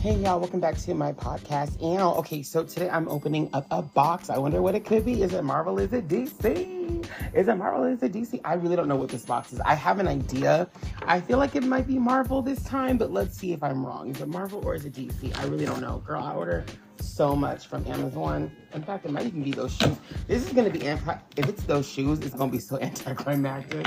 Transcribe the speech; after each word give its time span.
Hey 0.00 0.14
y'all, 0.14 0.38
welcome 0.38 0.60
back 0.60 0.76
to 0.76 0.94
my 0.94 1.12
podcast. 1.12 1.82
And 1.82 2.00
okay, 2.18 2.44
so 2.44 2.62
today 2.62 2.88
I'm 2.88 3.08
opening 3.08 3.50
up 3.52 3.66
a 3.72 3.82
box. 3.82 4.30
I 4.30 4.38
wonder 4.38 4.62
what 4.62 4.76
it 4.76 4.84
could 4.84 5.04
be. 5.04 5.22
Is 5.22 5.32
it 5.32 5.42
Marvel? 5.42 5.76
Is 5.80 5.92
it 5.92 6.06
DC? 6.06 7.08
Is 7.34 7.48
it 7.48 7.54
Marvel? 7.56 7.82
Is 7.82 8.00
it 8.00 8.12
DC? 8.12 8.40
I 8.44 8.54
really 8.54 8.76
don't 8.76 8.86
know 8.86 8.94
what 8.94 9.08
this 9.08 9.24
box 9.24 9.52
is. 9.52 9.58
I 9.58 9.74
have 9.74 9.98
an 9.98 10.06
idea. 10.06 10.68
I 11.02 11.20
feel 11.20 11.38
like 11.38 11.56
it 11.56 11.64
might 11.64 11.88
be 11.88 11.98
Marvel 11.98 12.42
this 12.42 12.62
time, 12.62 12.96
but 12.96 13.10
let's 13.10 13.36
see 13.36 13.52
if 13.52 13.60
I'm 13.60 13.84
wrong. 13.84 14.08
Is 14.08 14.20
it 14.20 14.28
Marvel 14.28 14.64
or 14.64 14.76
is 14.76 14.84
it 14.84 14.92
DC? 14.92 15.36
I 15.36 15.46
really 15.46 15.66
don't 15.66 15.80
know. 15.80 15.98
Girl, 16.06 16.22
I 16.22 16.32
order 16.32 16.64
so 17.00 17.34
much 17.34 17.66
from 17.66 17.84
Amazon. 17.88 18.52
In 18.74 18.84
fact, 18.84 19.04
it 19.04 19.10
might 19.10 19.26
even 19.26 19.42
be 19.42 19.50
those 19.50 19.74
shoes. 19.74 19.96
This 20.28 20.46
is 20.46 20.52
gonna 20.52 20.70
be 20.70 20.86
anti. 20.86 21.16
If 21.36 21.48
it's 21.48 21.64
those 21.64 21.88
shoes, 21.88 22.20
it's 22.20 22.36
gonna 22.36 22.52
be 22.52 22.60
so 22.60 22.78
anticlimactic. 22.80 23.84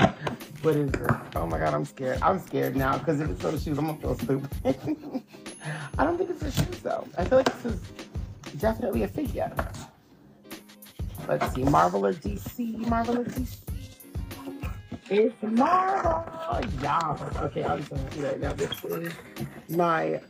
What 0.60 0.76
is 0.76 0.92
this? 0.92 1.10
Oh 1.36 1.46
my 1.46 1.58
god, 1.58 1.72
I'm 1.72 1.86
scared. 1.86 2.20
I'm 2.20 2.38
scared 2.38 2.76
now 2.76 2.98
because 2.98 3.18
if 3.18 3.30
it's 3.30 3.40
those 3.40 3.62
shoes, 3.62 3.78
I'm 3.78 3.86
gonna 3.86 3.98
feel 3.98 4.18
stupid. 4.18 5.22
I 5.98 6.04
don't 6.04 6.18
think 6.18 6.30
it's 6.30 6.42
the 6.42 6.50
shoes 6.50 6.80
though. 6.80 7.06
I 7.16 7.24
feel 7.24 7.38
like 7.38 7.62
this 7.62 7.72
is 7.74 7.80
definitely 8.58 9.02
a 9.04 9.08
figure. 9.08 9.52
Let's 11.28 11.54
see, 11.54 11.62
Marvel 11.64 12.04
or 12.04 12.12
DC? 12.12 12.76
Marvel 12.88 13.18
or 13.18 13.24
DC? 13.24 13.56
It's 15.10 15.42
Marvel. 15.42 16.24
Oh 16.26 16.60
yeah. 16.80 17.42
Okay, 17.42 17.64
I'm 17.64 17.84
sorry. 17.84 18.00
Right 18.18 18.40
now, 18.40 18.52
this 18.54 18.84
is 18.84 19.12
my 19.68 20.20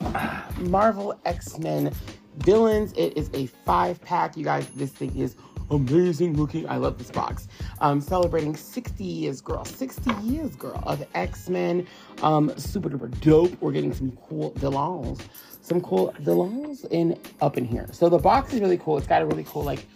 uh, 0.00 0.42
Marvel 0.60 1.18
X 1.24 1.58
Men 1.58 1.92
villains. 2.38 2.92
It 2.92 3.16
is 3.16 3.30
a 3.34 3.46
five 3.64 4.00
pack. 4.02 4.36
You 4.36 4.44
guys, 4.44 4.68
this 4.70 4.90
thing 4.90 5.16
is 5.16 5.36
amazing 5.70 6.36
looking. 6.36 6.68
I 6.68 6.76
love 6.76 6.98
this 6.98 7.10
box. 7.10 7.48
Um, 7.80 8.00
celebrating 8.00 8.56
60 8.56 9.04
years, 9.04 9.40
girl. 9.40 9.64
60 9.64 10.12
years, 10.22 10.56
girl, 10.56 10.82
of 10.86 11.04
X 11.14 11.48
Men. 11.48 11.86
Um, 12.22 12.56
super 12.58 12.88
duper 12.88 13.10
dope. 13.20 13.60
We're 13.60 13.72
getting 13.72 13.92
some 13.92 14.12
cool 14.28 14.50
villains. 14.56 15.20
Some 15.60 15.80
cool 15.80 16.14
villains 16.20 16.84
in 16.90 17.18
up 17.40 17.56
in 17.56 17.64
here. 17.64 17.86
So 17.92 18.08
the 18.08 18.18
box 18.18 18.52
is 18.52 18.60
really 18.60 18.78
cool. 18.78 18.98
It's 18.98 19.06
got 19.06 19.22
a 19.22 19.26
really 19.26 19.44
cool 19.44 19.62
like 19.62 19.86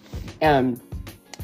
um 0.42 0.80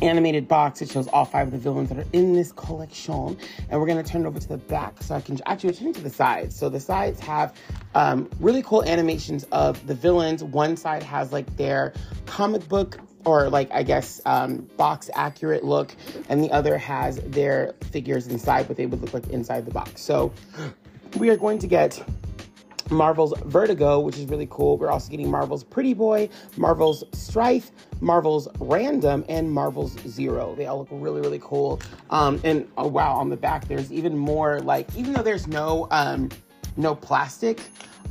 animated 0.03 0.48
box. 0.48 0.83
It 0.83 0.91
shows 0.91 1.09
all 1.09 1.25
five 1.25 1.48
of 1.48 1.53
the 1.53 1.59
villains 1.59 1.88
that 1.88 1.98
are 1.98 2.06
in 2.12 2.33
this 2.33 2.53
collection. 2.53 3.36
And 3.69 3.81
we're 3.81 3.86
going 3.86 4.03
to 4.03 4.09
turn 4.09 4.25
it 4.25 4.27
over 4.27 4.38
to 4.38 4.48
the 4.48 4.56
back 4.56 5.03
so 5.03 5.14
I 5.14 5.20
can 5.20 5.38
actually 5.47 5.75
turn 5.75 5.88
it 5.88 5.94
to 5.97 6.00
the 6.03 6.11
sides. 6.11 6.56
So 6.56 6.69
the 6.69 6.81
sides 6.81 7.20
have 7.20 7.55
um, 7.94 8.28
really 8.41 8.62
cool 8.62 8.84
animations 8.84 9.44
of 9.53 9.86
the 9.86 9.94
villains. 9.94 10.42
One 10.42 10.77
side 10.77 11.03
has 11.03 11.33
like 11.33 11.56
their 11.56 11.92
comic 12.27 12.69
book 12.69 12.98
or 13.25 13.48
like 13.48 13.70
I 13.72 13.83
guess 13.83 14.20
um, 14.27 14.69
box 14.77 15.11
accurate 15.14 15.64
look, 15.64 15.94
and 16.28 16.42
the 16.42 16.50
other 16.50 16.78
has 16.78 17.17
their 17.17 17.75
figures 17.91 18.27
inside, 18.27 18.69
what 18.69 18.77
they 18.77 18.86
would 18.86 19.00
look 19.00 19.14
like 19.14 19.28
inside 19.28 19.66
the 19.66 19.72
box. 19.72 20.03
So 20.03 20.33
we 21.19 21.31
are 21.31 21.36
going 21.36 21.58
to 21.61 21.66
get 21.66 22.03
Marvel's 22.91 23.33
Vertigo, 23.44 24.00
which 24.00 24.19
is 24.19 24.27
really 24.27 24.48
cool. 24.50 24.77
We're 24.77 24.91
also 24.91 25.11
getting 25.11 25.31
Marvel's 25.31 25.64
Pretty 25.64 25.94
Boy, 25.94 26.28
Marvel's 26.56 27.05
Strife, 27.12 27.70
Marvel's 28.00 28.48
Random, 28.61 29.25
and 29.28 29.50
Marvel's 29.50 29.98
Zero. 30.06 30.55
They 30.55 30.66
all 30.66 30.78
look 30.78 30.88
really, 30.91 31.20
really 31.20 31.41
cool. 31.42 31.81
Um, 32.11 32.41
and 32.44 32.69
oh 32.77 32.88
wow, 32.88 33.14
on 33.14 33.31
the 33.31 33.36
back 33.36 33.69
there's 33.69 33.92
even 33.92 34.16
more 34.16 34.61
like, 34.61 34.94
even 34.97 35.12
though 35.12 35.22
there's 35.22 35.47
no 35.47 35.88
um, 35.91 36.28
no 36.77 36.94
plastic 36.94 37.61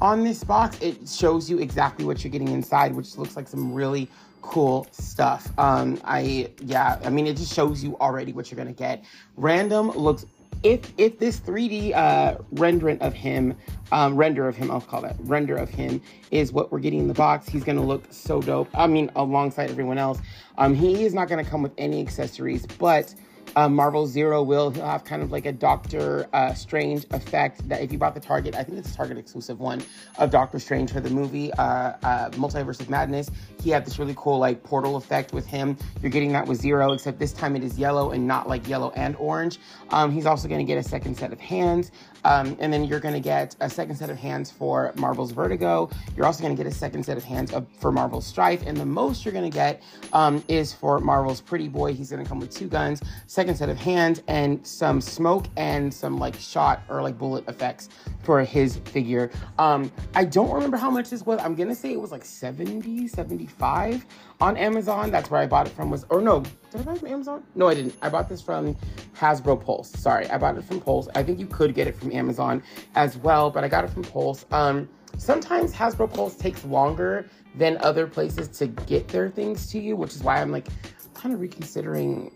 on 0.02 0.24
this 0.24 0.44
box, 0.44 0.80
it 0.82 1.08
shows 1.08 1.50
you 1.50 1.60
exactly 1.60 2.06
what 2.06 2.24
you're 2.24 2.32
getting 2.32 2.50
inside, 2.50 2.96
which 2.96 3.18
looks 3.18 3.36
like 3.36 3.48
some 3.48 3.74
really 3.74 4.10
cool 4.44 4.86
stuff. 4.92 5.52
Um, 5.58 6.00
I 6.04 6.52
yeah, 6.62 7.00
I 7.04 7.10
mean 7.10 7.26
it 7.26 7.38
just 7.38 7.52
shows 7.52 7.84
you 7.84 7.98
already 7.98 8.34
what 8.34 8.52
you're 8.52 8.58
gonna 8.58 8.72
get. 8.72 9.04
Random 9.36 9.90
looks 9.90 10.28
if 10.62 10.94
if 10.98 11.18
this 11.18 11.40
3D 11.40 11.96
uh, 11.96 12.38
rendering 12.52 13.00
of 13.00 13.14
him, 13.14 13.56
um, 13.92 14.16
render 14.16 14.48
of 14.48 14.56
him, 14.56 14.70
I'll 14.70 14.82
call 14.82 15.02
that 15.02 15.16
render 15.22 15.56
of 15.56 15.70
him 15.70 16.02
is 16.30 16.54
what 16.54 16.72
we're 16.72 16.80
getting 16.80 17.00
in 17.00 17.08
the 17.08 17.14
box. 17.14 17.50
He's 17.50 17.64
gonna 17.64 17.84
look 17.84 18.04
so 18.12 18.42
dope. 18.42 18.70
I 18.74 18.86
mean, 18.86 19.10
alongside 19.16 19.72
everyone 19.72 19.98
else. 19.98 20.20
Um, 20.58 20.76
he 20.76 21.04
is 21.04 21.14
not 21.14 21.28
gonna 21.30 21.44
come 21.44 21.64
with 21.64 21.74
any 21.78 22.02
accessories, 22.02 22.66
but 22.66 23.16
uh, 23.56 23.70
Marvel 23.70 24.08
Zero 24.08 24.42
will. 24.44 24.70
He'll 24.72 24.86
have 24.86 25.04
kind 25.04 25.22
of 25.22 25.32
like 25.32 25.46
a 25.46 25.52
Doctor 25.52 26.28
uh, 26.34 26.54
Strange 26.54 27.06
effect 27.12 27.68
that 27.70 27.82
if 27.82 27.92
you 27.92 27.98
bought 27.98 28.14
the 28.16 28.20
Target, 28.20 28.56
I 28.56 28.64
think 28.64 28.78
it's 28.78 28.92
a 28.92 28.96
Target 28.96 29.18
exclusive 29.18 29.60
one 29.60 29.84
of 30.18 30.32
Doctor 30.32 30.60
Strange 30.60 30.92
for 30.92 31.00
the 31.00 31.10
movie 31.10 31.52
uh, 31.54 31.94
uh, 32.04 32.30
Multiverse 32.32 32.80
of 32.80 32.90
Madness. 32.90 33.30
He 33.62 33.70
had 33.70 33.86
this 33.86 34.00
really 34.00 34.16
cool 34.18 34.40
like 34.40 34.64
portal 34.64 34.96
effect 34.96 35.34
with 35.34 35.46
him. 35.46 35.78
You're 36.02 36.12
getting 36.12 36.32
that 36.34 36.48
with 36.48 36.60
Zero, 36.60 36.92
except 36.94 37.20
this 37.20 37.34
time 37.34 37.56
it 37.56 37.64
is 37.64 37.78
yellow 37.78 38.12
and 38.12 38.28
not 38.28 38.50
like 38.50 38.68
yellow 38.68 38.92
and 38.96 39.16
orange. 39.18 39.60
Um, 39.90 40.12
he's 40.12 40.26
also 40.26 40.48
going 40.48 40.60
to 40.60 40.66
get 40.66 40.78
a 40.78 40.84
second 40.84 41.18
set 41.18 41.32
of 41.32 41.40
hands. 41.40 41.92
Um, 42.26 42.56
and 42.60 42.72
then 42.72 42.86
you're 42.86 43.02
going 43.02 43.14
to 43.14 43.20
get 43.20 43.56
a 43.60 43.70
second 43.70 43.96
set 43.98 44.10
of 44.10 44.18
hands 44.18 44.50
for 44.50 44.94
Marvel's 44.96 45.32
Vertigo. 45.32 45.90
You're 46.16 46.26
also 46.26 46.42
going 46.42 46.56
to 46.56 46.64
get 46.64 46.72
a 46.72 46.76
second 46.76 47.04
set 47.04 47.18
of 47.18 47.24
hands 47.24 47.52
of, 47.52 47.68
for 47.80 47.92
Marvel's 47.92 48.26
Strife. 48.26 48.66
And 48.66 48.78
the 48.78 48.86
most 48.86 49.26
you're 49.26 49.34
going 49.34 49.50
to 49.50 49.54
get 49.54 49.82
um, 50.14 50.44
is 50.48 50.74
for 50.74 51.00
Marvel's 51.00 51.42
Pretty 51.42 51.68
Boy. 51.68 51.94
He's 51.94 52.10
going 52.10 52.24
to 52.24 52.30
come 52.30 52.40
with 52.40 52.52
two 52.52 52.68
guns, 52.68 53.02
second 53.34 53.56
set 53.56 53.68
of 53.68 53.80
hands, 53.80 54.22
and 54.28 54.66
some 54.66 55.02
smoke 55.02 55.48
and 55.58 55.92
some 55.92 56.20
like 56.20 56.36
shot 56.36 56.84
or 56.88 57.02
like 57.02 57.18
bullet 57.18 57.44
effects 57.50 57.90
for 58.22 58.44
his 58.44 58.78
figure. 58.86 59.32
Um, 59.58 59.92
I 60.14 60.24
don't 60.24 60.52
remember 60.52 60.78
how 60.78 60.92
much 60.92 61.10
this 61.10 61.26
was. 61.26 61.40
I'm 61.42 61.56
to 61.56 61.74
say 61.74 61.94
it 61.94 62.00
was 62.00 62.12
like 62.12 62.24
70, 62.24 63.08
75 63.08 64.06
on 64.40 64.56
Amazon. 64.56 65.10
That's 65.10 65.32
where 65.32 65.42
I 65.42 65.48
bought 65.48 65.66
it 65.66 65.72
from. 65.72 65.90
Was 65.90 66.06
or 66.10 66.22
no, 66.22 66.42
did 66.42 66.82
I 66.82 66.84
buy 66.84 66.94
it 66.94 67.00
from 67.00 67.08
Amazon? 67.08 67.44
No, 67.56 67.70
I 67.70 67.74
didn't. 67.74 67.96
I 68.04 68.10
bought 68.10 68.30
this 68.30 68.40
from 68.40 68.76
Hasbro 69.16 69.60
Pulse. 69.66 69.90
Sorry, 69.90 70.30
I 70.30 70.38
bought 70.38 70.56
it 70.56 70.64
from 70.64 70.80
Pulse. 70.80 71.08
I 71.16 71.24
think 71.24 71.40
you 71.40 71.48
could 71.48 71.74
get 71.74 71.88
it 71.88 71.96
from 71.96 72.12
Amazon 72.12 72.62
as 72.94 73.18
well, 73.18 73.50
but 73.50 73.64
I 73.64 73.68
got 73.68 73.84
it 73.84 73.90
from 73.90 74.04
Pulse. 74.04 74.46
Um, 74.52 74.88
sometimes 75.18 75.74
Hasbro 75.74 76.14
Pulse 76.14 76.36
takes 76.36 76.64
longer 76.66 77.28
than 77.56 77.80
other 77.80 78.06
places 78.06 78.48
to 78.60 78.68
get 78.68 79.08
their 79.08 79.28
things 79.28 79.72
to 79.72 79.80
you, 79.80 79.96
which 79.96 80.14
is 80.14 80.22
why 80.22 80.40
I'm 80.40 80.52
like 80.52 80.68
kind 81.16 81.34
of 81.34 81.42
reconsidering 81.42 82.32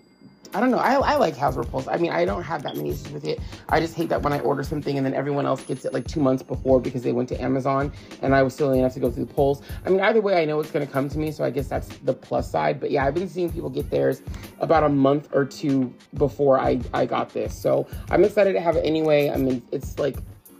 I 0.54 0.60
don't 0.60 0.72
know. 0.72 0.78
I, 0.78 0.94
I 0.94 1.16
like 1.18 1.36
Hasbro 1.36 1.70
Pulse. 1.70 1.88
I 1.88 1.98
mean, 1.98 2.12
I 2.12 2.26
don't 2.26 2.44
have 2.44 2.64
that 2.64 2.76
many 2.76 2.92
issues 2.92 3.12
with 3.12 3.26
it. 3.26 3.40
I 3.70 3.80
just 3.80 3.94
hate 3.94 4.10
that 4.10 4.22
when 4.22 4.34
I 4.34 4.40
order 4.40 4.64
something 4.64 4.98
and 4.98 5.06
then 5.06 5.14
everyone 5.14 5.46
else 5.46 5.64
gets 5.64 5.86
it 5.86 5.94
like 5.94 6.08
two 6.08 6.20
months 6.20 6.44
before 6.44 6.80
because 6.80 7.04
they 7.04 7.12
went 7.12 7.30
to 7.30 7.42
Amazon 7.42 7.92
and 8.22 8.36
I 8.36 8.44
was 8.44 8.54
still 8.54 8.72
enough 8.72 8.94
to 8.94 9.00
go 9.00 9.12
through 9.12 9.26
the 9.26 9.34
Pulse. 9.34 9.62
I 9.86 9.90
mean, 9.90 10.00
either 10.02 10.22
way, 10.22 10.42
I 10.42 10.46
know 10.46 10.60
it's 10.60 10.72
going 10.72 10.86
to 10.86 10.92
come 10.92 11.10
to 11.10 11.18
me, 11.18 11.32
so 11.32 11.44
I 11.44 11.50
guess 11.50 11.68
that's 11.68 11.88
the 12.00 12.14
plus 12.14 12.50
side. 12.50 12.80
But 12.80 12.92
yeah, 12.92 13.06
I've 13.06 13.14
been 13.14 13.30
seeing 13.30 13.52
people 13.52 13.70
get 13.70 13.90
theirs 13.90 14.22
about 14.60 14.84
a 14.84 14.90
month 14.90 15.30
or 15.34 15.46
two 15.46 15.94
before 16.16 16.60
I, 16.60 16.80
I 16.94 17.06
got 17.06 17.30
this. 17.30 17.54
So 17.54 17.88
I'm 18.10 18.24
excited 18.24 18.54
to 18.54 18.62
have 18.62 18.76
it 18.76 18.86
anyway. 18.86 19.30
I 19.30 19.38
mean, 19.38 19.62
it's 19.72 20.00
like 20.00 20.18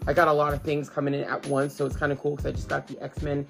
I 0.08 0.14
got 0.14 0.28
a 0.28 0.34
lot 0.34 0.54
of 0.54 0.62
things 0.62 0.90
coming 0.90 1.14
in 1.14 1.24
at 1.26 1.46
once, 1.48 1.76
so 1.76 1.86
it's 1.86 1.98
kind 1.98 2.12
of 2.12 2.20
cool 2.20 2.36
because 2.36 2.46
I 2.46 2.52
just 2.52 2.70
got 2.70 2.88
the 2.88 3.02
X 3.04 3.22
Men. 3.22 3.46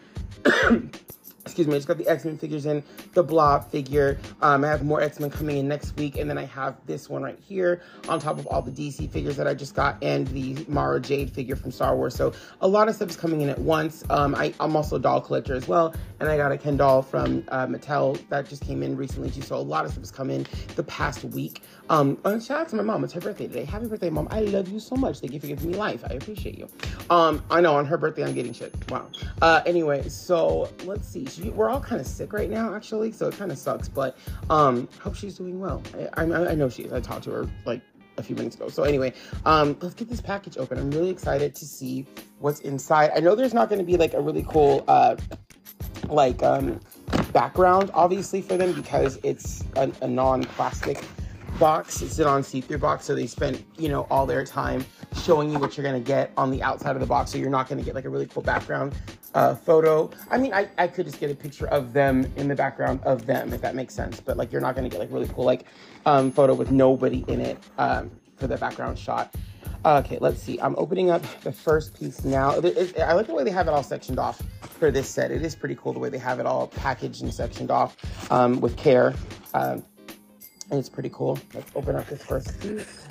Excuse 1.48 1.68
me, 1.68 1.74
I 1.74 1.78
just 1.78 1.88
got 1.88 1.98
the 1.98 2.08
X-Men 2.08 2.38
figures 2.38 2.66
in, 2.66 2.84
the 3.14 3.24
Blob 3.24 3.70
figure. 3.72 4.20
Um, 4.42 4.64
I 4.64 4.68
have 4.68 4.84
more 4.84 5.02
X-Men 5.02 5.30
coming 5.30 5.58
in 5.58 5.68
next 5.68 5.96
week, 5.98 6.18
and 6.18 6.30
then 6.30 6.38
I 6.38 6.46
have 6.46 6.78
this 6.86 7.10
one 7.10 7.24
right 7.24 7.40
here 7.40 7.82
on 8.08 8.20
top 8.20 8.38
of 8.38 8.46
all 8.48 8.62
the 8.62 8.72
DC 8.72 9.10
figures 9.10 9.36
that 9.38 9.48
I 9.48 9.54
just 9.54 9.76
got 9.76 10.02
and 10.04 10.28
the 10.28 10.66
Mara 10.68 11.00
Jade 11.00 11.32
figure 11.32 11.56
from 11.56 11.72
Star 11.72 11.96
Wars. 11.96 12.16
So 12.16 12.34
a 12.62 12.68
lot 12.68 12.88
of 12.88 12.96
stuff 12.96 13.10
is 13.10 13.16
coming 13.16 13.42
in 13.42 13.50
at 13.50 13.60
once. 13.60 14.04
Um, 14.10 14.36
I, 14.36 14.54
am 14.60 14.76
also 14.76 14.98
a 14.98 15.00
doll 15.00 15.22
collector 15.22 15.56
as 15.56 15.68
well, 15.68 15.94
and 16.20 16.30
I 16.30 16.38
got 16.38 16.52
a 16.52 16.58
Ken 16.58 16.78
doll 16.78 17.02
from 17.02 17.44
uh, 17.50 17.66
Mattel 17.68 18.20
that 18.30 18.48
just 18.48 18.64
came 18.64 18.84
in 18.84 18.96
recently 18.96 19.32
too. 19.32 19.42
So 19.42 19.56
a 19.56 19.58
lot 19.58 19.86
of 19.86 19.92
stuff 19.92 20.02
has 20.02 20.12
come 20.12 20.30
in 20.30 20.46
the 20.76 20.84
past 20.84 21.24
week. 21.24 21.64
Um, 21.90 22.18
and 22.26 22.44
shout 22.44 22.62
out 22.62 22.70
to 22.70 22.76
my 22.76 22.84
mom. 22.84 23.04
It's 23.04 23.14
her 23.14 23.22
birthday 23.22 23.48
today. 23.48 23.64
Happy 23.64 23.88
birthday, 23.88 24.10
mom. 24.10 24.28
I 24.32 24.42
love 24.42 24.68
you 24.68 24.80
so 24.80 24.96
much. 24.96 25.20
Thank 25.20 25.34
you 25.34 25.40
for 25.40 25.48
giving 25.48 25.72
me 25.72 25.78
life. 25.78 26.04
I 26.10 26.14
appreciate 26.14 26.58
you. 26.58 26.68
Um, 27.10 27.44
I 27.50 27.62
know 27.62 27.76
on 27.76 27.86
her 27.86 27.98
birthday 27.98 28.24
I'm 28.24 28.34
getting 28.34 28.54
shit. 28.54 28.74
Wow. 28.92 29.08
Uh, 29.42 29.62
anyway, 29.66 30.08
so 30.10 30.70
let's 30.84 31.08
see. 31.08 31.26
She, 31.26 31.50
we're 31.50 31.70
all 31.70 31.80
kind 31.80 32.02
of 32.02 32.08
sick 32.08 32.34
right 32.34 32.50
now, 32.50 32.76
actually, 32.76 33.12
so 33.12 33.28
it 33.28 33.38
kind 33.38 33.52
of 33.52 33.58
sucks. 33.58 33.88
But 33.88 34.18
um, 34.50 34.88
hope 35.00 35.16
she's 35.16 35.38
doing 35.38 35.60
well. 35.60 35.82
I, 36.16 36.24
I, 36.24 36.52
I 36.52 36.56
know 36.56 36.70
she 36.70 36.84
is. 36.84 36.94
I 36.94 37.00
talked 37.00 37.24
to 37.26 37.32
her 37.32 37.50
like 37.66 37.82
a 38.18 38.24
few 38.24 38.36
minutes 38.36 38.56
ago. 38.56 38.68
So 38.68 38.84
anyway, 38.84 39.14
um, 39.46 39.78
let's 39.82 39.96
get 39.96 40.10
this 40.10 40.22
package 40.22 40.58
open. 40.58 40.78
I'm 40.78 40.92
really 40.92 41.10
excited 41.10 41.56
to 41.56 41.66
see 41.66 42.06
what's 42.40 42.60
inside. 42.62 43.12
I 43.16 43.20
know 43.20 43.36
there's 43.36 43.54
not 43.54 43.70
going 43.70 43.80
to 43.80 43.86
be 43.86 43.96
like 43.96 44.14
a 44.14 44.22
really 44.22 44.46
cool 44.50 44.84
uh, 44.88 45.16
like 46.10 46.42
um, 46.44 46.80
background, 47.32 47.92
obviously, 47.94 48.42
for 48.42 48.58
them 48.58 48.74
because 48.74 49.20
it's 49.24 49.64
a, 49.76 49.92
a 50.02 50.08
non-plastic 50.08 51.04
box. 51.58 52.02
It's 52.02 52.20
an 52.20 52.28
on 52.28 52.44
see-through 52.44 52.78
box, 52.80 53.06
so 53.06 53.16
they 53.16 53.28
spent, 53.28 53.64
you 53.78 53.90
know, 53.90 54.08
all 54.10 54.26
their 54.26 54.46
time 54.46 54.86
showing 55.24 55.52
you 55.52 55.60
what 55.60 55.78
you're 55.78 55.86
gonna 55.86 56.00
get 56.00 56.32
on 56.38 56.52
the 56.52 56.62
outside 56.64 56.96
of 56.96 57.00
the 57.00 57.06
box. 57.06 57.32
So 57.32 57.38
you're 57.38 57.50
not 57.50 57.68
gonna 57.68 57.84
get 57.84 57.96
like 57.96 58.06
a 58.06 58.10
really 58.10 58.28
cool 58.28 58.44
background 58.44 58.96
uh, 59.34 59.56
photo. 59.56 60.10
I 60.30 60.38
mean, 60.38 60.54
I, 60.54 60.70
I 60.78 60.88
could 60.88 61.06
just 61.06 61.20
get 61.20 61.32
a 61.32 61.36
picture 61.36 61.68
of 61.68 61.94
them 61.94 62.32
in 62.36 62.48
the 62.48 62.56
background 62.56 63.02
of 63.04 63.26
them, 63.26 63.54
if 63.54 63.62
that 63.62 63.76
makes 63.76 63.94
sense. 63.94 64.20
But 64.20 64.38
like, 64.38 64.52
you're 64.52 64.62
not 64.62 64.76
gonna 64.76 64.90
get 64.90 65.00
like 65.00 65.12
really 65.12 65.28
cool 65.28 65.46
like 65.46 65.66
um, 66.06 66.32
photo 66.32 66.54
with 66.54 66.72
nobody 66.72 67.26
in 67.28 67.42
it 67.42 67.58
um, 67.78 68.12
for 68.38 68.48
the 68.48 68.58
background 68.58 68.98
shot. 68.98 69.34
Okay, 69.86 70.18
let's 70.20 70.42
see. 70.42 70.60
I'm 70.60 70.76
opening 70.78 71.10
up 71.10 71.22
the 71.42 71.52
first 71.52 71.98
piece 71.98 72.26
now. 72.26 72.58
It, 72.58 72.66
it, 72.66 73.00
I 73.00 73.14
like 73.14 73.28
the 73.28 73.34
way 73.34 73.44
they 73.44 73.52
have 73.52 73.68
it 73.68 73.72
all 73.72 73.84
sectioned 73.84 74.20
off 74.20 74.42
for 74.62 74.92
this 74.92 75.08
set. 75.08 75.32
It 75.32 75.44
is 75.44 75.56
pretty 75.56 75.76
cool 75.76 75.94
the 75.94 76.00
way 76.00 76.10
they 76.10 76.18
have 76.18 76.40
it 76.40 76.46
all 76.46 76.68
packaged 76.68 77.22
and 77.22 77.34
sectioned 77.34 77.72
off 77.72 77.96
um, 78.32 78.60
with 78.60 78.76
care. 78.76 79.14
Um, 79.54 79.84
it's 80.72 80.90
pretty 80.90 81.10
cool. 81.10 81.40
Let's 81.54 81.72
open 81.76 81.96
up 81.96 82.08
this 82.08 82.24
first 82.24 82.60
piece. 82.60 83.06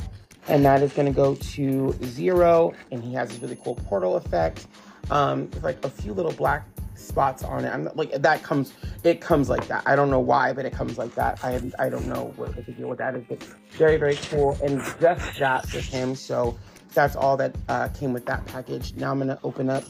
And 0.48 0.64
that 0.64 0.82
is 0.82 0.92
going 0.92 1.06
to 1.06 1.14
go 1.14 1.34
to 1.34 1.92
zero. 2.04 2.72
And 2.90 3.02
he 3.02 3.12
has 3.14 3.30
this 3.30 3.40
really 3.40 3.58
cool 3.62 3.74
portal 3.74 4.16
effect. 4.16 4.66
Um, 5.10 5.48
with 5.50 5.62
like 5.62 5.84
a 5.84 5.88
few 5.90 6.12
little 6.12 6.32
black 6.32 6.66
spots 6.96 7.44
on 7.44 7.64
it. 7.64 7.72
I'm 7.72 7.84
not, 7.84 7.96
like 7.96 8.10
that 8.10 8.42
comes, 8.42 8.72
it 9.04 9.20
comes 9.20 9.48
like 9.48 9.68
that. 9.68 9.84
I 9.86 9.94
don't 9.94 10.10
know 10.10 10.18
why, 10.18 10.52
but 10.52 10.64
it 10.64 10.72
comes 10.72 10.98
like 10.98 11.14
that. 11.14 11.44
I 11.44 11.60
I 11.78 11.88
don't 11.88 12.06
know 12.08 12.32
what, 12.36 12.56
what 12.56 12.66
the 12.66 12.72
deal 12.72 12.88
with 12.88 12.98
that 12.98 13.14
is, 13.14 13.22
but 13.28 13.40
very 13.70 13.98
very 13.98 14.16
cool. 14.16 14.58
And 14.64 14.80
just 15.00 15.38
that 15.38 15.72
with 15.72 15.84
him. 15.84 16.16
So 16.16 16.58
that's 16.92 17.14
all 17.14 17.36
that 17.36 17.54
uh, 17.68 17.88
came 17.88 18.12
with 18.12 18.26
that 18.26 18.44
package. 18.46 18.94
Now 18.94 19.12
I'm 19.12 19.18
gonna 19.18 19.38
open 19.44 19.70
up 19.70 19.84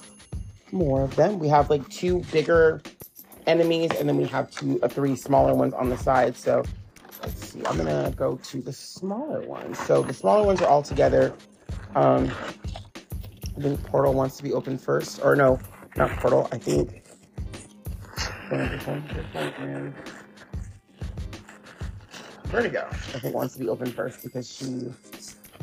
more 0.72 1.02
of 1.02 1.16
them. 1.16 1.38
We 1.38 1.48
have 1.48 1.70
like 1.70 1.88
two 1.88 2.20
bigger 2.32 2.82
enemies, 3.46 3.92
and 3.98 4.08
then 4.08 4.16
we 4.16 4.26
have 4.26 4.50
two, 4.50 4.78
uh, 4.82 4.88
three 4.88 5.16
smaller 5.16 5.54
ones 5.54 5.72
on 5.72 5.88
the 5.88 5.96
side. 5.96 6.36
So 6.36 6.62
let's 7.26 7.48
see. 7.50 7.66
I'm 7.66 7.76
gonna 7.76 8.12
go 8.16 8.36
to 8.36 8.62
the 8.62 8.72
smaller 8.72 9.40
ones. 9.46 9.78
So 9.80 10.02
the 10.02 10.14
smaller 10.14 10.46
ones 10.46 10.62
are 10.62 10.68
all 10.68 10.82
together. 10.82 11.34
Um, 11.94 12.30
I 13.56 13.60
think 13.60 13.82
Portal 13.84 14.14
wants 14.14 14.36
to 14.36 14.42
be 14.42 14.52
open 14.52 14.78
first, 14.78 15.20
or 15.22 15.34
no, 15.36 15.58
not 15.96 16.10
Portal. 16.18 16.48
I 16.52 16.58
think. 16.58 17.02
Vertigo, 22.46 22.86
I 22.90 23.18
think 23.18 23.34
wants 23.34 23.54
to 23.54 23.60
be 23.60 23.68
open 23.68 23.90
first 23.90 24.22
because 24.22 24.50
she 24.50 24.92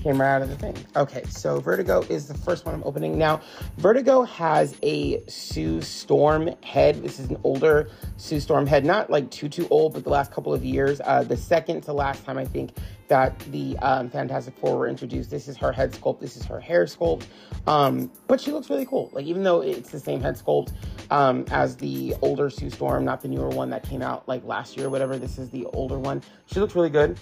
came 0.04 0.20
right 0.20 0.36
out 0.36 0.42
of 0.42 0.50
the 0.50 0.56
thing. 0.58 0.76
Okay, 0.96 1.24
so 1.30 1.60
Vertigo 1.60 2.02
is 2.10 2.28
the 2.28 2.34
first 2.34 2.66
one 2.66 2.76
I'm 2.76 2.84
opening. 2.84 3.18
Now, 3.18 3.42
Vertigo 3.78 4.24
has 4.24 4.76
a 4.84 5.24
Sue 5.28 5.82
Storm 5.82 6.50
head. 6.62 7.02
This 7.02 7.20
is 7.20 7.30
an 7.30 7.38
older 7.44 7.90
Sue 8.18 8.40
Storm 8.40 8.68
head, 8.68 8.86
not 8.86 9.10
like 9.10 9.32
too, 9.32 9.48
too 9.48 9.68
old, 9.70 9.94
but 9.94 10.04
the 10.04 10.10
last 10.10 10.32
couple 10.32 10.54
of 10.54 10.64
years. 10.64 11.02
Uh, 11.04 11.24
the 11.24 11.38
second 11.38 11.82
to 11.82 11.94
last 11.94 12.26
time 12.26 12.38
I 12.38 12.46
think 12.46 12.74
that 13.08 13.38
the 13.52 13.78
um, 13.80 14.10
Fantastic 14.10 14.58
Four 14.58 14.78
were 14.78 14.88
introduced. 14.88 15.30
This 15.30 15.48
is 15.48 15.58
her 15.58 15.72
head 15.72 15.94
sculpt. 15.94 16.20
This 16.20 16.36
is 16.36 16.46
her 16.46 16.60
hair 16.60 16.86
sculpt. 16.86 17.26
Um, 17.66 18.12
but 18.28 18.42
she 18.42 18.52
looks 18.52 18.70
really 18.70 18.86
cool. 18.86 19.10
Like, 19.14 19.26
even 19.26 19.44
though 19.44 19.62
it's 19.62 19.90
the 19.90 20.00
same 20.00 20.20
head 20.22 20.36
sculpt 20.36 20.74
um, 21.12 21.46
as 21.52 21.78
the 21.78 22.16
older 22.22 22.50
Sue 22.50 22.70
Storm, 22.70 23.06
not 23.06 23.22
the 23.22 23.30
newer 23.30 23.50
one 23.50 23.70
that 23.70 23.84
came 23.84 24.02
out 24.02 24.28
like 24.28 24.44
last 24.44 24.76
year 24.76 24.88
or 24.88 24.90
whatever, 24.90 25.18
this 25.18 25.38
is 25.38 25.50
the 25.50 25.66
older 25.68 25.98
one. 25.98 26.22
She 26.48 26.60
looks 26.60 26.76
really 26.76 26.90
good. 26.90 27.18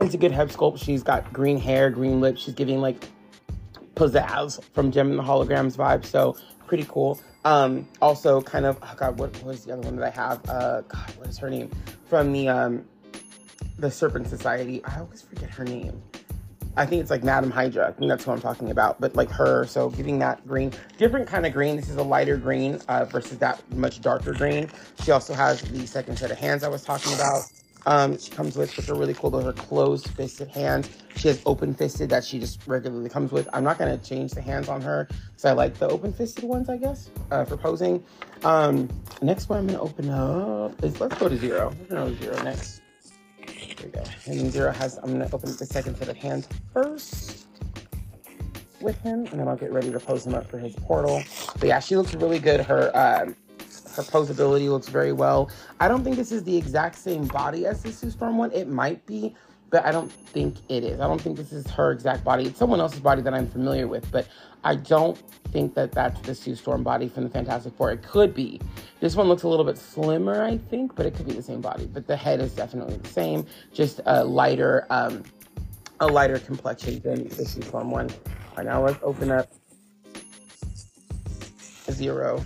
It's 0.00 0.14
a 0.14 0.18
good 0.18 0.32
head 0.32 0.48
sculpt. 0.48 0.82
She's 0.82 1.02
got 1.02 1.30
green 1.32 1.58
hair, 1.58 1.90
green 1.90 2.20
lips. 2.20 2.42
She's 2.42 2.54
giving 2.54 2.80
like 2.80 3.08
pizzazz 3.94 4.62
from 4.72 4.90
Jem 4.90 5.10
and 5.10 5.18
the 5.18 5.22
Holograms 5.22 5.76
vibe. 5.76 6.04
So 6.04 6.36
pretty 6.66 6.84
cool. 6.88 7.20
Um, 7.44 7.86
also 8.00 8.40
kind 8.40 8.66
of, 8.66 8.78
oh 8.82 8.94
God, 8.96 9.18
what 9.18 9.42
was 9.42 9.64
the 9.64 9.72
other 9.72 9.82
one 9.82 9.96
that 9.96 10.06
I 10.06 10.10
have? 10.10 10.48
Uh, 10.48 10.80
God, 10.82 11.12
what 11.18 11.28
is 11.28 11.38
her 11.38 11.50
name? 11.50 11.70
From 12.06 12.32
the, 12.32 12.48
um, 12.48 12.84
the 13.78 13.90
Serpent 13.90 14.26
Society. 14.28 14.82
I 14.84 15.00
always 15.00 15.22
forget 15.22 15.50
her 15.50 15.64
name. 15.64 16.02
I 16.76 16.86
think 16.86 17.02
it's 17.02 17.10
like 17.10 17.24
Madame 17.24 17.50
Hydra. 17.50 17.88
I 17.88 17.92
think 17.92 18.08
that's 18.08 18.26
what 18.26 18.34
I'm 18.34 18.40
talking 18.40 18.70
about. 18.70 19.00
But 19.00 19.16
like 19.16 19.30
her, 19.30 19.66
so 19.66 19.90
giving 19.90 20.18
that 20.20 20.46
green, 20.46 20.72
different 20.98 21.26
kind 21.26 21.44
of 21.44 21.52
green. 21.52 21.76
This 21.76 21.88
is 21.88 21.96
a 21.96 22.02
lighter 22.02 22.36
green 22.36 22.80
uh, 22.88 23.04
versus 23.06 23.38
that 23.38 23.60
much 23.74 24.00
darker 24.00 24.32
green. 24.32 24.68
She 25.02 25.10
also 25.10 25.34
has 25.34 25.60
the 25.62 25.86
second 25.86 26.16
set 26.16 26.30
of 26.30 26.38
hands 26.38 26.62
I 26.62 26.68
was 26.68 26.82
talking 26.82 27.12
about. 27.14 27.42
Um, 27.86 28.18
she 28.18 28.30
comes 28.30 28.56
with, 28.56 28.76
which 28.76 28.88
are 28.88 28.94
really 28.94 29.14
cool. 29.14 29.30
Those 29.30 29.46
are 29.46 29.52
closed 29.52 30.08
fisted 30.08 30.48
hands. 30.48 30.88
She 31.16 31.28
has 31.28 31.40
open 31.46 31.74
fisted 31.74 32.10
that 32.10 32.24
she 32.24 32.38
just 32.38 32.66
regularly 32.66 33.08
comes 33.08 33.32
with. 33.32 33.48
I'm 33.52 33.64
not 33.64 33.78
going 33.78 33.98
to 33.98 34.04
change 34.04 34.32
the 34.32 34.42
hands 34.42 34.68
on 34.68 34.80
her 34.82 35.08
because 35.28 35.44
I 35.44 35.52
like 35.52 35.78
the 35.78 35.88
open 35.88 36.12
fisted 36.12 36.44
ones, 36.44 36.68
I 36.68 36.76
guess, 36.76 37.10
uh, 37.30 37.44
for 37.44 37.56
posing. 37.56 38.04
Um, 38.44 38.88
next 39.22 39.48
one 39.48 39.60
I'm 39.60 39.66
going 39.66 39.78
to 39.78 39.84
open 39.84 40.10
up 40.10 40.82
is, 40.84 41.00
let's 41.00 41.16
go 41.18 41.28
to 41.28 41.36
zero. 41.36 41.74
We're 41.80 41.96
going 41.96 42.16
to 42.16 42.22
zero 42.22 42.42
next. 42.42 42.82
There 43.46 43.86
we 43.86 43.90
go. 43.90 44.02
And 44.26 44.52
zero 44.52 44.72
has, 44.72 44.98
I'm 44.98 45.14
going 45.14 45.26
to 45.26 45.34
open 45.34 45.50
the 45.56 45.66
second 45.66 45.96
set 45.96 46.08
of 46.08 46.16
hands 46.16 46.48
first 46.72 47.46
with 48.80 48.98
him, 49.00 49.26
and 49.26 49.40
then 49.40 49.48
I'll 49.48 49.56
get 49.56 49.72
ready 49.72 49.90
to 49.90 50.00
pose 50.00 50.26
him 50.26 50.34
up 50.34 50.48
for 50.50 50.58
his 50.58 50.74
portal. 50.74 51.22
But 51.58 51.68
yeah, 51.68 51.80
she 51.80 51.96
looks 51.96 52.14
really 52.14 52.38
good. 52.38 52.60
Her, 52.60 52.90
um, 52.96 53.36
her 53.96 54.02
posability 54.02 54.68
looks 54.68 54.88
very 54.88 55.12
well. 55.12 55.50
I 55.80 55.88
don't 55.88 56.04
think 56.04 56.16
this 56.16 56.32
is 56.32 56.44
the 56.44 56.56
exact 56.56 56.96
same 56.96 57.26
body 57.26 57.66
as 57.66 57.82
the 57.82 57.92
Sue 57.92 58.10
Storm 58.10 58.38
one. 58.38 58.52
It 58.52 58.68
might 58.68 59.04
be, 59.06 59.34
but 59.70 59.84
I 59.84 59.92
don't 59.92 60.10
think 60.10 60.56
it 60.68 60.84
is. 60.84 61.00
I 61.00 61.06
don't 61.06 61.20
think 61.20 61.36
this 61.36 61.52
is 61.52 61.66
her 61.70 61.92
exact 61.92 62.24
body. 62.24 62.46
It's 62.46 62.58
someone 62.58 62.80
else's 62.80 63.00
body 63.00 63.22
that 63.22 63.34
I'm 63.34 63.48
familiar 63.48 63.86
with, 63.88 64.10
but 64.10 64.28
I 64.64 64.76
don't 64.76 65.16
think 65.52 65.74
that 65.74 65.92
that's 65.92 66.20
the 66.20 66.34
Sue 66.34 66.54
Storm 66.54 66.82
body 66.82 67.08
from 67.08 67.24
the 67.24 67.30
Fantastic 67.30 67.74
Four. 67.74 67.92
It 67.92 68.02
could 68.02 68.34
be. 68.34 68.60
This 69.00 69.16
one 69.16 69.28
looks 69.28 69.42
a 69.42 69.48
little 69.48 69.64
bit 69.64 69.78
slimmer, 69.78 70.42
I 70.42 70.58
think, 70.58 70.94
but 70.94 71.06
it 71.06 71.14
could 71.14 71.26
be 71.26 71.32
the 71.32 71.42
same 71.42 71.60
body. 71.60 71.86
But 71.86 72.06
the 72.06 72.16
head 72.16 72.40
is 72.40 72.52
definitely 72.54 72.96
the 72.96 73.08
same, 73.08 73.46
just 73.72 74.00
a 74.06 74.24
lighter, 74.24 74.86
um, 74.90 75.24
a 76.00 76.06
lighter 76.06 76.38
complexion 76.38 77.00
than 77.00 77.28
the 77.28 77.44
Sue 77.44 77.62
Storm 77.62 77.90
one. 77.90 78.10
All 78.10 78.56
right, 78.56 78.66
now 78.66 78.84
let's 78.84 78.98
open 79.02 79.30
up 79.30 79.48
Zero. 81.90 82.44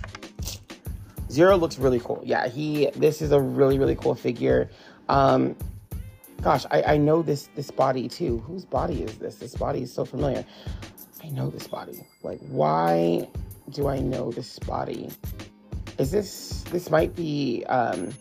Zero 1.35 1.57
looks 1.57 1.77
really 1.77 1.99
cool. 1.99 2.21
Yeah, 2.23 2.47
he. 2.47 2.89
This 2.95 3.21
is 3.21 3.33
a 3.33 3.41
really 3.41 3.77
really 3.77 3.97
cool 3.97 4.15
figure. 4.15 4.69
Um, 5.09 5.57
gosh, 6.41 6.65
I, 6.71 6.93
I 6.93 6.97
know 6.97 7.21
this 7.21 7.49
this 7.55 7.71
body 7.71 8.07
too. 8.07 8.39
Whose 8.47 8.63
body 8.63 9.03
is 9.03 9.17
this? 9.17 9.35
This 9.35 9.53
body 9.53 9.81
is 9.81 9.91
so 9.91 10.05
familiar. 10.05 10.45
I 11.21 11.27
know 11.29 11.49
this 11.49 11.67
body. 11.67 12.07
Like, 12.23 12.39
why 12.47 13.27
do 13.69 13.89
I 13.89 13.99
know 13.99 14.31
this 14.31 14.59
body? 14.59 15.09
Is 15.97 16.09
this 16.09 16.63
this 16.71 16.89
might 16.89 17.13
be 17.17 17.65
um 17.67 18.13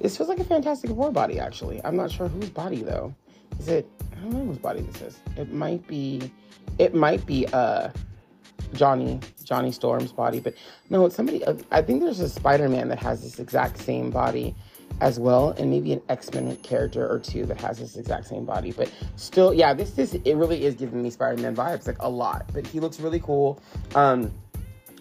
this 0.00 0.16
feels 0.16 0.28
like 0.28 0.38
a 0.38 0.44
Fantastic 0.44 0.90
Four 0.90 1.10
body 1.10 1.40
actually. 1.40 1.80
I'm 1.84 1.96
not 1.96 2.12
sure 2.12 2.28
whose 2.28 2.50
body 2.50 2.82
though. 2.82 3.12
Is 3.58 3.66
it 3.66 3.90
I 4.12 4.20
don't 4.20 4.32
know 4.32 4.44
whose 4.44 4.58
body 4.58 4.82
this 4.82 5.02
is. 5.02 5.20
It 5.36 5.52
might 5.52 5.84
be 5.88 6.30
it 6.78 6.94
might 6.94 7.26
be 7.26 7.48
uh 7.52 7.90
Johnny 8.74 9.20
Johnny 9.44 9.72
Storm's 9.72 10.12
body, 10.12 10.40
but 10.40 10.54
no, 10.90 11.08
somebody. 11.08 11.44
Uh, 11.44 11.54
I 11.70 11.82
think 11.82 12.02
there's 12.02 12.20
a 12.20 12.28
Spider-Man 12.28 12.88
that 12.88 12.98
has 12.98 13.22
this 13.22 13.38
exact 13.38 13.78
same 13.78 14.10
body 14.10 14.54
as 15.00 15.18
well, 15.18 15.50
and 15.50 15.70
maybe 15.70 15.92
an 15.92 16.02
X-Men 16.08 16.56
character 16.58 17.06
or 17.10 17.18
two 17.18 17.44
that 17.46 17.60
has 17.60 17.78
this 17.78 17.96
exact 17.96 18.26
same 18.26 18.44
body. 18.44 18.72
But 18.72 18.92
still, 19.16 19.52
yeah, 19.52 19.74
this 19.74 19.90
this 19.92 20.14
it 20.14 20.34
really 20.34 20.64
is 20.64 20.74
giving 20.74 21.02
me 21.02 21.10
Spider-Man 21.10 21.54
vibes 21.54 21.86
like 21.86 22.00
a 22.00 22.08
lot. 22.08 22.50
But 22.52 22.66
he 22.66 22.80
looks 22.80 23.00
really 23.00 23.20
cool. 23.20 23.60
Um, 23.94 24.32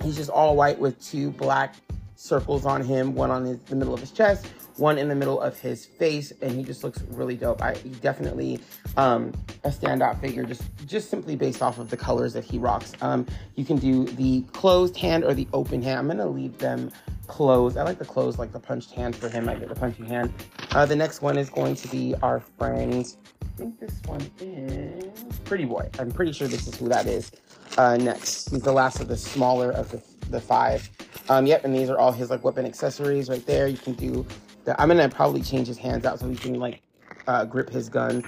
he's 0.04 0.16
just 0.16 0.30
all 0.30 0.56
white 0.56 0.80
with 0.80 1.02
two 1.04 1.32
black 1.32 1.76
circles 2.16 2.66
on 2.66 2.82
him, 2.82 3.14
one 3.16 3.32
on 3.32 3.46
his, 3.46 3.60
the 3.62 3.76
middle 3.76 3.94
of 3.94 4.00
his 4.00 4.12
chest, 4.12 4.48
one 4.78 4.98
in 4.98 5.08
the 5.08 5.16
middle 5.16 5.40
of 5.42 5.60
his 5.60 5.86
face, 5.86 6.34
and 6.42 6.52
he 6.52 6.64
just 6.64 6.84
looks 6.84 7.02
really 7.12 7.36
dope. 7.36 7.62
I 7.62 7.74
definitely 8.02 8.60
um, 8.98 9.34
a 9.64 9.70
standout 9.70 10.20
figure, 10.20 10.44
just 10.44 10.64
just 10.86 11.10
simply 11.10 11.36
based 11.36 11.62
off 11.62 11.80
of 11.80 11.90
the 11.90 11.98
colors 11.98 12.34
that 12.34 12.44
he 12.44 12.58
rocks. 12.58 12.94
Um, 13.02 13.26
you 13.56 13.66
can 13.66 13.78
do 13.78 14.06
the 14.06 14.42
closed 14.54 14.98
hand 14.98 15.24
or 15.24 15.34
the 15.34 15.48
open 15.54 15.82
hand. 15.82 16.00
I'm 16.00 16.08
gonna 16.08 16.28
leave 16.28 16.58
them 16.58 16.92
closed. 17.28 17.78
I 17.78 17.84
like 17.84 17.98
the 17.98 18.06
closed, 18.06 18.38
like 18.40 18.52
the 18.52 18.60
punched 18.60 18.92
hand 18.92 19.16
for 19.16 19.30
him. 19.30 19.50
I 19.50 19.56
get 19.56 19.70
the 19.70 19.76
punchy 19.76 20.06
hand. 20.06 20.34
Uh, 20.72 20.86
the 20.86 20.96
next 20.96 21.22
one 21.22 21.38
is 21.38 21.50
going 21.50 21.76
to 21.76 21.88
be 21.88 22.16
our 22.22 22.40
friend. 22.40 23.06
I 23.42 23.58
think 23.58 23.80
this 23.80 24.02
one 24.06 24.30
is 24.40 25.14
Pretty 25.46 25.66
Boy. 25.66 25.90
I'm 26.00 26.12
pretty 26.12 26.34
sure 26.34 26.48
this 26.48 26.68
is 26.68 26.76
who 26.76 26.90
that 26.90 27.08
is. 27.08 27.32
Uh, 27.78 27.98
next, 27.98 28.50
he's 28.52 28.62
the 28.62 28.72
last 28.72 29.00
of 29.00 29.08
the 29.08 29.18
smaller 29.18 29.72
of 29.72 29.92
the, 29.92 30.02
the 30.30 30.42
five. 30.42 30.90
Um, 31.30 31.46
yep, 31.46 31.66
and 31.66 31.74
these 31.74 31.90
are 31.90 31.98
all 31.98 32.12
his 32.12 32.30
like 32.30 32.44
weapon 32.44 32.66
accessories 32.66 33.30
right 33.30 33.46
there. 33.46 33.68
You 33.68 33.78
can 33.78 33.94
do 33.94 34.26
the. 34.64 34.80
I'm 34.80 34.88
gonna 34.88 35.10
probably 35.10 35.42
change 35.42 35.68
his 35.68 35.78
hands 35.78 36.06
out 36.06 36.20
so 36.20 36.30
he 36.30 36.36
can 36.36 36.60
like 36.60 36.82
uh, 37.28 37.46
grip 37.46 37.70
his 37.70 37.90
gun. 37.90 38.24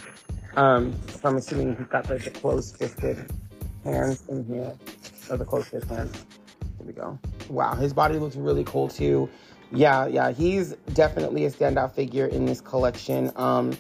Um, 0.56 0.96
so 1.08 1.30
I'm 1.30 1.38
assuming 1.38 1.76
he's 1.76 1.88
got 1.88 2.10
like 2.10 2.24
the 2.24 2.32
closed 2.32 2.78
fisted 2.78 3.32
hands 3.84 4.24
in 4.28 4.44
here, 4.46 4.74
or 5.30 5.38
the 5.38 5.46
closed 5.46 5.68
fist 5.68 5.88
hands. 5.88 6.26
Here 6.78 6.88
we 6.88 6.94
go. 6.94 7.20
Wow, 7.50 7.76
his 7.76 7.94
body 7.94 8.18
looks 8.18 8.36
really 8.36 8.64
cool 8.64 8.88
too. 8.88 9.30
Yeah, 9.72 10.08
yeah, 10.08 10.32
he's 10.32 10.74
definitely 10.94 11.46
a 11.46 11.52
standout 11.52 11.94
figure 11.94 12.26
in 12.26 12.46
this 12.46 12.62
collection. 12.62 13.32
Um, 13.36 13.78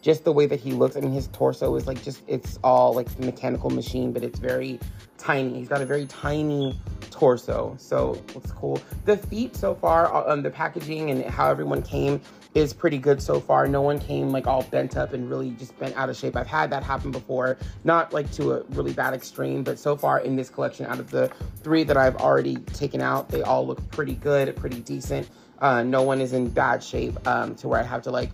just 0.00 0.24
the 0.24 0.32
way 0.32 0.46
that 0.46 0.60
he 0.60 0.72
looks. 0.72 0.96
I 0.96 1.00
mean, 1.00 1.12
his 1.12 1.28
torso 1.28 1.74
is 1.76 1.86
like 1.86 2.02
just, 2.02 2.22
it's 2.26 2.58
all 2.62 2.94
like 2.94 3.08
the 3.16 3.26
mechanical 3.26 3.70
machine, 3.70 4.12
but 4.12 4.22
it's 4.22 4.38
very 4.38 4.78
tiny. 5.18 5.58
He's 5.58 5.68
got 5.68 5.82
a 5.82 5.86
very 5.86 6.06
tiny 6.06 6.78
torso. 7.10 7.74
So 7.78 8.22
looks 8.34 8.52
cool. 8.52 8.80
The 9.04 9.16
feet 9.16 9.56
so 9.56 9.74
far, 9.74 10.28
um, 10.28 10.42
the 10.42 10.50
packaging 10.50 11.10
and 11.10 11.24
how 11.24 11.50
everyone 11.50 11.82
came 11.82 12.20
is 12.54 12.72
pretty 12.72 12.98
good 12.98 13.20
so 13.20 13.40
far. 13.40 13.66
No 13.66 13.82
one 13.82 13.98
came 13.98 14.30
like 14.30 14.46
all 14.46 14.62
bent 14.62 14.96
up 14.96 15.12
and 15.12 15.28
really 15.28 15.50
just 15.50 15.78
bent 15.78 15.96
out 15.96 16.08
of 16.08 16.16
shape. 16.16 16.36
I've 16.36 16.46
had 16.46 16.70
that 16.70 16.82
happen 16.82 17.10
before, 17.10 17.58
not 17.84 18.12
like 18.12 18.30
to 18.32 18.52
a 18.52 18.62
really 18.70 18.92
bad 18.92 19.14
extreme, 19.14 19.64
but 19.64 19.78
so 19.78 19.96
far 19.96 20.20
in 20.20 20.36
this 20.36 20.48
collection, 20.48 20.86
out 20.86 21.00
of 21.00 21.10
the 21.10 21.30
three 21.62 21.82
that 21.84 21.96
I've 21.96 22.16
already 22.16 22.56
taken 22.56 23.00
out, 23.00 23.28
they 23.28 23.42
all 23.42 23.66
look 23.66 23.86
pretty 23.90 24.14
good, 24.14 24.54
pretty 24.56 24.80
decent. 24.80 25.28
Uh, 25.60 25.82
no 25.82 26.02
one 26.02 26.20
is 26.20 26.32
in 26.32 26.48
bad 26.48 26.82
shape 26.82 27.26
um, 27.26 27.54
to 27.56 27.68
where 27.68 27.80
I 27.80 27.82
have 27.82 28.02
to 28.02 28.10
like 28.10 28.30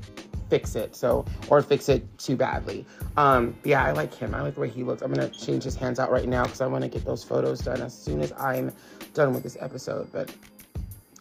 fix 0.55 0.77
it. 0.77 0.95
So, 0.95 1.25
or 1.49 1.63
fix 1.63 1.89
it 1.89 2.07
too 2.17 2.37
badly. 2.37 2.87
Um, 3.17 3.57
yeah, 3.65 3.85
I 3.85 3.91
like 3.91 4.15
him. 4.15 4.37
I 4.37 4.41
like 4.43 4.55
the 4.55 4.61
way 4.61 4.69
he 4.69 4.85
looks. 4.85 5.03
I'm 5.03 5.13
gonna 5.13 5.29
change 5.29 5.65
his 5.65 5.75
hands 5.75 5.99
out 5.99 6.13
right 6.13 6.29
now 6.29 6.45
because 6.45 6.61
I 6.61 6.69
want 6.69 6.83
to 6.85 6.89
get 6.89 7.05
those 7.05 7.25
photos 7.25 7.59
done 7.59 7.83
as 7.83 7.93
soon 7.93 8.21
as 8.21 8.33
I'm 8.39 8.73
done 9.15 9.35
with 9.35 9.43
this 9.43 9.57
episode. 9.59 10.13
But 10.13 10.33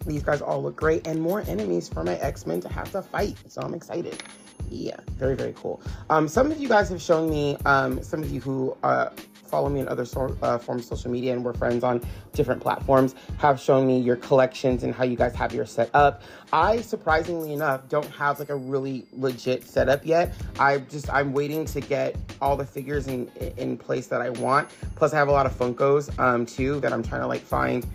these 0.06 0.22
guys 0.22 0.40
all 0.40 0.62
look 0.62 0.76
great 0.76 1.08
and 1.08 1.20
more 1.20 1.42
enemies 1.48 1.90
for 1.90 2.04
my 2.04 2.16
X-Men 2.18 2.62
to 2.62 2.70
have 2.70 2.92
to 2.92 3.02
fight. 3.02 3.38
So 3.48 3.62
I'm 3.62 3.74
excited. 3.74 4.22
Yeah, 4.70 4.98
very, 5.18 5.36
very 5.36 5.54
cool. 5.54 5.82
Um, 6.12 6.28
some 6.28 6.52
of 6.52 6.60
you 6.60 6.70
guys 6.70 6.90
have 6.90 7.02
shown 7.02 7.28
me, 7.28 7.58
um, 7.66 8.04
some 8.04 8.22
of 8.22 8.30
you 8.30 8.40
who 8.40 8.78
uh, 8.84 9.10
follow 9.54 9.70
me 9.70 9.82
on 9.82 9.88
other 9.88 10.04
so, 10.04 10.36
uh, 10.42 10.58
forms 10.58 10.82
of 10.82 10.98
social 10.98 11.12
media 11.12 11.32
and 11.32 11.46
we're 11.46 11.54
friends 11.54 11.84
on 11.84 12.02
different 12.32 12.60
platforms 12.60 13.14
have 13.38 13.60
shown 13.60 13.86
me 13.86 14.00
your 14.00 14.16
collections 14.16 14.82
and 14.82 14.96
how 14.96 15.04
you 15.04 15.16
guys 15.16 15.36
have 15.36 15.54
your 15.54 15.64
set 15.64 15.92
up. 15.94 16.24
I 16.52 16.82
surprisingly 16.82 17.54
enough 17.54 17.88
don't 17.88 18.10
have 18.10 18.40
like 18.40 18.50
a 18.50 18.56
really 18.56 19.06
legit 19.14 19.64
setup 19.68 20.04
yet. 20.08 20.34
I 20.58 20.80
just 20.80 21.08
I'm 21.14 21.34
waiting 21.34 21.66
to 21.66 21.82
get 21.82 22.16
all 22.42 22.58
the 22.58 22.66
figures 22.66 23.06
in 23.06 23.30
in 23.58 23.78
place 23.78 24.08
that 24.08 24.22
I 24.22 24.32
want. 24.32 24.70
Plus 24.96 25.14
I 25.14 25.18
have 25.18 25.28
a 25.28 25.32
lot 25.32 25.46
of 25.46 25.56
Funkos 25.56 26.18
um 26.18 26.48
too 26.48 26.80
that 26.80 26.92
I'm 26.92 27.04
trying 27.04 27.22
to 27.22 27.28
like 27.28 27.42
find 27.42 27.86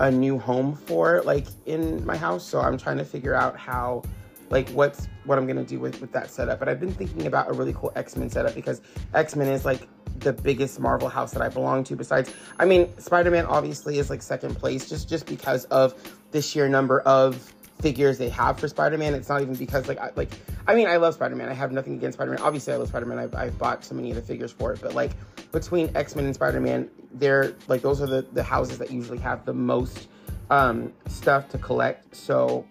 a 0.00 0.10
new 0.10 0.38
home 0.38 0.74
for 0.74 1.22
like 1.22 1.46
in 1.64 2.04
my 2.04 2.18
house. 2.18 2.46
So 2.46 2.60
I'm 2.60 2.76
trying 2.76 2.98
to 2.98 3.06
figure 3.06 3.34
out 3.34 3.56
how 3.56 4.02
like 4.50 4.68
what's 4.70 5.08
what 5.24 5.38
I'm 5.38 5.46
gonna 5.46 5.64
do 5.64 5.80
with 5.80 6.00
with 6.00 6.12
that 6.12 6.30
setup. 6.30 6.58
But 6.58 6.68
I've 6.68 6.80
been 6.80 6.92
thinking 6.92 7.26
about 7.26 7.48
a 7.48 7.52
really 7.52 7.72
cool 7.72 7.92
X 7.96 8.16
Men 8.16 8.28
setup 8.28 8.54
because 8.54 8.82
X 9.14 9.34
Men 9.34 9.48
is 9.48 9.64
like 9.64 9.88
the 10.20 10.32
biggest 10.32 10.78
Marvel 10.80 11.08
house 11.08 11.32
that 11.32 11.42
I 11.42 11.48
belong 11.48 11.84
to. 11.84 11.96
Besides, 11.96 12.32
I 12.58 12.64
mean, 12.64 12.96
Spider 12.98 13.30
Man 13.30 13.46
obviously 13.46 13.98
is 13.98 14.10
like 14.10 14.22
second 14.22 14.56
place 14.56 14.88
just 14.88 15.08
just 15.08 15.26
because 15.26 15.64
of 15.66 15.94
the 16.30 16.42
sheer 16.42 16.68
number 16.68 17.00
of 17.00 17.52
figures 17.80 18.18
they 18.18 18.28
have 18.28 18.58
for 18.58 18.68
Spider-Man. 18.68 19.14
It's 19.14 19.28
not 19.28 19.40
even 19.42 19.54
because 19.54 19.88
like 19.88 19.98
I, 19.98 20.10
like 20.16 20.30
I 20.66 20.74
mean 20.74 20.86
I 20.86 20.96
love 20.96 21.14
Spider-Man. 21.14 21.48
I 21.48 21.54
have 21.54 21.72
nothing 21.72 21.94
against 21.94 22.16
Spider-Man. 22.16 22.40
Obviously 22.40 22.72
I 22.72 22.76
love 22.76 22.88
Spider-Man. 22.88 23.18
I've, 23.18 23.34
I've 23.34 23.58
bought 23.58 23.84
so 23.84 23.94
many 23.94 24.10
of 24.10 24.16
the 24.16 24.22
figures 24.22 24.52
for 24.52 24.72
it. 24.72 24.80
But 24.80 24.94
like 24.94 25.12
between 25.52 25.90
X-Men 25.94 26.26
and 26.26 26.34
Spider-Man, 26.34 26.90
they're 27.14 27.54
like 27.68 27.82
those 27.82 28.00
are 28.00 28.06
the 28.06 28.22
the 28.32 28.42
houses 28.42 28.78
that 28.78 28.90
usually 28.90 29.18
have 29.18 29.44
the 29.44 29.54
most 29.54 30.08
um, 30.50 30.92
stuff 31.08 31.48
to 31.50 31.58
collect. 31.58 32.14
So 32.14 32.66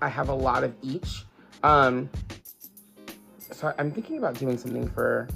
I 0.00 0.08
have 0.08 0.28
a 0.28 0.34
lot 0.34 0.64
of 0.64 0.74
each. 0.82 1.24
Um, 1.62 2.08
so 3.52 3.74
I'm 3.78 3.90
thinking 3.90 4.18
about 4.18 4.34
doing 4.34 4.56
something 4.56 4.88
for 4.88 5.28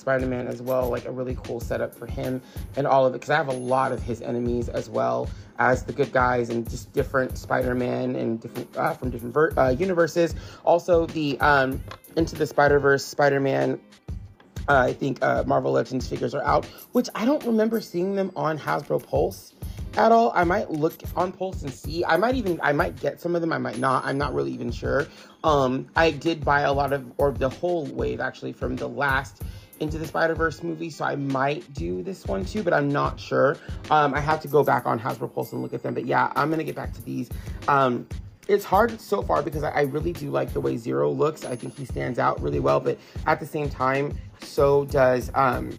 Spider-Man 0.00 0.46
as 0.48 0.60
well, 0.60 0.88
like 0.88 1.04
a 1.04 1.12
really 1.12 1.36
cool 1.44 1.60
setup 1.60 1.94
for 1.94 2.06
him 2.06 2.42
and 2.76 2.86
all 2.86 3.06
of 3.06 3.14
it, 3.14 3.18
because 3.18 3.30
I 3.30 3.36
have 3.36 3.48
a 3.48 3.52
lot 3.52 3.92
of 3.92 4.02
his 4.02 4.22
enemies 4.22 4.68
as 4.68 4.88
well 4.90 5.28
as 5.58 5.84
the 5.84 5.92
good 5.92 6.12
guys 6.12 6.50
and 6.50 6.68
just 6.68 6.92
different 6.92 7.38
Spider-Man 7.38 8.16
and 8.16 8.40
different 8.40 8.76
uh, 8.76 8.94
from 8.94 9.10
different 9.10 9.34
ver- 9.34 9.52
uh, 9.56 9.68
universes. 9.70 10.34
Also, 10.64 11.06
the 11.06 11.38
um, 11.40 11.82
Into 12.16 12.34
the 12.34 12.46
Spider-Verse 12.46 13.04
Spider-Man. 13.04 13.78
Uh, 14.68 14.86
I 14.88 14.92
think 14.92 15.22
uh, 15.22 15.42
Marvel 15.46 15.72
Legends 15.72 16.06
figures 16.06 16.34
are 16.34 16.44
out, 16.44 16.64
which 16.92 17.08
I 17.14 17.24
don't 17.24 17.44
remember 17.44 17.80
seeing 17.80 18.14
them 18.14 18.30
on 18.36 18.58
Hasbro 18.58 19.04
Pulse 19.04 19.54
at 19.96 20.12
all. 20.12 20.30
I 20.34 20.44
might 20.44 20.70
look 20.70 20.94
on 21.16 21.32
Pulse 21.32 21.62
and 21.62 21.72
see. 21.72 22.04
I 22.04 22.16
might 22.16 22.36
even 22.36 22.60
I 22.62 22.72
might 22.72 23.00
get 23.00 23.20
some 23.20 23.34
of 23.34 23.40
them. 23.40 23.52
I 23.52 23.58
might 23.58 23.78
not. 23.78 24.04
I'm 24.04 24.18
not 24.18 24.32
really 24.32 24.52
even 24.52 24.70
sure. 24.70 25.08
Um, 25.42 25.88
I 25.96 26.10
did 26.10 26.44
buy 26.44 26.60
a 26.60 26.72
lot 26.72 26.92
of 26.92 27.10
or 27.18 27.32
the 27.32 27.48
whole 27.48 27.86
wave 27.86 28.20
actually 28.20 28.52
from 28.52 28.76
the 28.76 28.88
last 28.88 29.42
into 29.80 29.98
the 29.98 30.06
Spider 30.06 30.34
Verse 30.34 30.62
movie, 30.62 30.90
so 30.90 31.04
I 31.04 31.16
might 31.16 31.72
do 31.74 32.02
this 32.02 32.26
one 32.26 32.44
too, 32.44 32.62
but 32.62 32.72
I'm 32.72 32.88
not 32.88 33.18
sure. 33.18 33.56
Um, 33.90 34.14
I 34.14 34.20
have 34.20 34.40
to 34.42 34.48
go 34.48 34.62
back 34.62 34.86
on 34.86 35.00
Hasbro 35.00 35.34
Pulse 35.34 35.52
and 35.52 35.62
look 35.62 35.74
at 35.74 35.82
them, 35.82 35.94
but 35.94 36.06
yeah, 36.06 36.32
I'm 36.36 36.50
gonna 36.50 36.64
get 36.64 36.76
back 36.76 36.92
to 36.94 37.02
these. 37.02 37.30
Um, 37.66 38.06
it's 38.46 38.64
hard 38.64 39.00
so 39.00 39.22
far 39.22 39.42
because 39.42 39.62
I, 39.62 39.70
I 39.70 39.80
really 39.82 40.12
do 40.12 40.30
like 40.30 40.52
the 40.52 40.60
way 40.60 40.76
Zero 40.76 41.10
looks. 41.10 41.44
I 41.44 41.56
think 41.56 41.76
he 41.76 41.84
stands 41.84 42.18
out 42.18 42.40
really 42.42 42.60
well, 42.60 42.80
but 42.80 42.98
at 43.26 43.40
the 43.40 43.46
same 43.46 43.70
time, 43.70 44.16
so 44.42 44.84
does 44.86 45.30
um, 45.34 45.78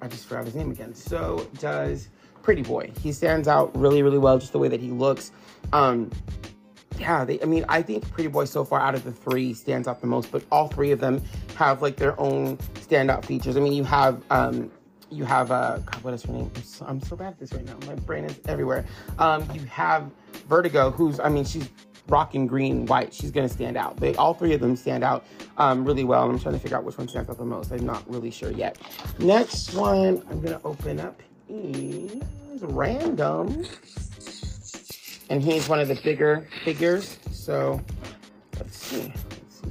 I 0.00 0.08
just 0.08 0.26
forgot 0.26 0.44
his 0.44 0.54
name 0.54 0.70
again. 0.70 0.94
So 0.94 1.48
does 1.58 2.08
Pretty 2.42 2.62
Boy. 2.62 2.92
He 3.00 3.10
stands 3.12 3.48
out 3.48 3.74
really, 3.76 4.02
really 4.02 4.18
well, 4.18 4.38
just 4.38 4.52
the 4.52 4.58
way 4.58 4.68
that 4.68 4.80
he 4.80 4.90
looks. 4.90 5.32
Um, 5.72 6.10
yeah, 6.98 7.24
they, 7.24 7.40
I 7.40 7.44
mean, 7.44 7.64
I 7.68 7.82
think 7.82 8.10
Pretty 8.10 8.28
Boy 8.28 8.44
so 8.44 8.64
far 8.64 8.80
out 8.80 8.94
of 8.94 9.04
the 9.04 9.12
three 9.12 9.54
stands 9.54 9.88
out 9.88 10.00
the 10.00 10.06
most, 10.06 10.30
but 10.30 10.42
all 10.50 10.68
three 10.68 10.90
of 10.92 11.00
them 11.00 11.22
have 11.56 11.82
like 11.82 11.96
their 11.96 12.18
own 12.20 12.56
standout 12.74 13.24
features. 13.24 13.56
I 13.56 13.60
mean, 13.60 13.72
you 13.72 13.84
have, 13.84 14.22
um, 14.30 14.70
you 15.10 15.24
have, 15.24 15.50
uh, 15.50 15.78
God, 15.78 16.02
what 16.02 16.14
is 16.14 16.22
her 16.24 16.32
name? 16.32 16.50
I'm 16.54 16.62
so, 16.62 16.86
I'm 16.86 17.00
so 17.02 17.16
bad 17.16 17.28
at 17.28 17.38
this 17.38 17.52
right 17.52 17.64
now. 17.64 17.76
My 17.86 17.94
brain 17.94 18.24
is 18.24 18.38
everywhere. 18.46 18.84
Um, 19.18 19.48
you 19.52 19.60
have 19.66 20.10
Vertigo, 20.48 20.90
who's, 20.90 21.20
I 21.20 21.28
mean, 21.28 21.44
she's 21.44 21.68
rocking 22.08 22.46
green, 22.46 22.86
white. 22.86 23.14
She's 23.14 23.30
to 23.48 23.54
stand 23.54 23.76
out. 23.76 23.96
They, 23.96 24.14
all 24.16 24.34
three 24.34 24.52
of 24.52 24.60
them 24.60 24.76
stand 24.76 25.04
out 25.04 25.24
um, 25.56 25.84
really 25.84 26.04
well. 26.04 26.28
I'm 26.28 26.38
trying 26.38 26.54
to 26.54 26.60
figure 26.60 26.76
out 26.76 26.84
which 26.84 26.98
one 26.98 27.08
stands 27.08 27.30
out 27.30 27.38
the 27.38 27.44
most. 27.44 27.72
I'm 27.72 27.86
not 27.86 28.08
really 28.10 28.30
sure 28.30 28.50
yet. 28.50 28.78
Next 29.18 29.74
one, 29.74 30.22
I'm 30.30 30.40
to 30.42 30.60
open 30.64 31.00
up 31.00 31.20
is 31.48 32.62
random 32.62 33.64
and 35.30 35.42
he's 35.42 35.68
one 35.68 35.80
of 35.80 35.88
the 35.88 35.94
bigger 35.96 36.46
figures. 36.64 37.18
So 37.30 37.80
let's 38.58 38.76
see. 38.76 39.12
Let's 39.30 39.60
see. 39.60 39.68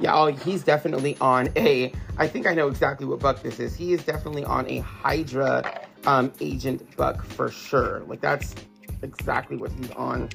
Yeah, 0.00 0.14
oh, 0.14 0.26
he's 0.26 0.62
definitely 0.62 1.16
on 1.20 1.48
a. 1.56 1.92
I 2.16 2.26
think 2.26 2.46
I 2.46 2.54
know 2.54 2.68
exactly 2.68 3.06
what 3.06 3.20
buck 3.20 3.42
this 3.42 3.60
is. 3.60 3.74
He 3.74 3.92
is 3.92 4.04
definitely 4.04 4.44
on 4.44 4.68
a 4.68 4.78
Hydra 4.78 5.86
um, 6.06 6.32
agent 6.40 6.96
buck 6.96 7.24
for 7.24 7.50
sure. 7.50 8.00
Like 8.06 8.20
that's 8.20 8.54
exactly 9.02 9.56
what 9.56 9.72
he's 9.72 9.90
on. 9.92 10.30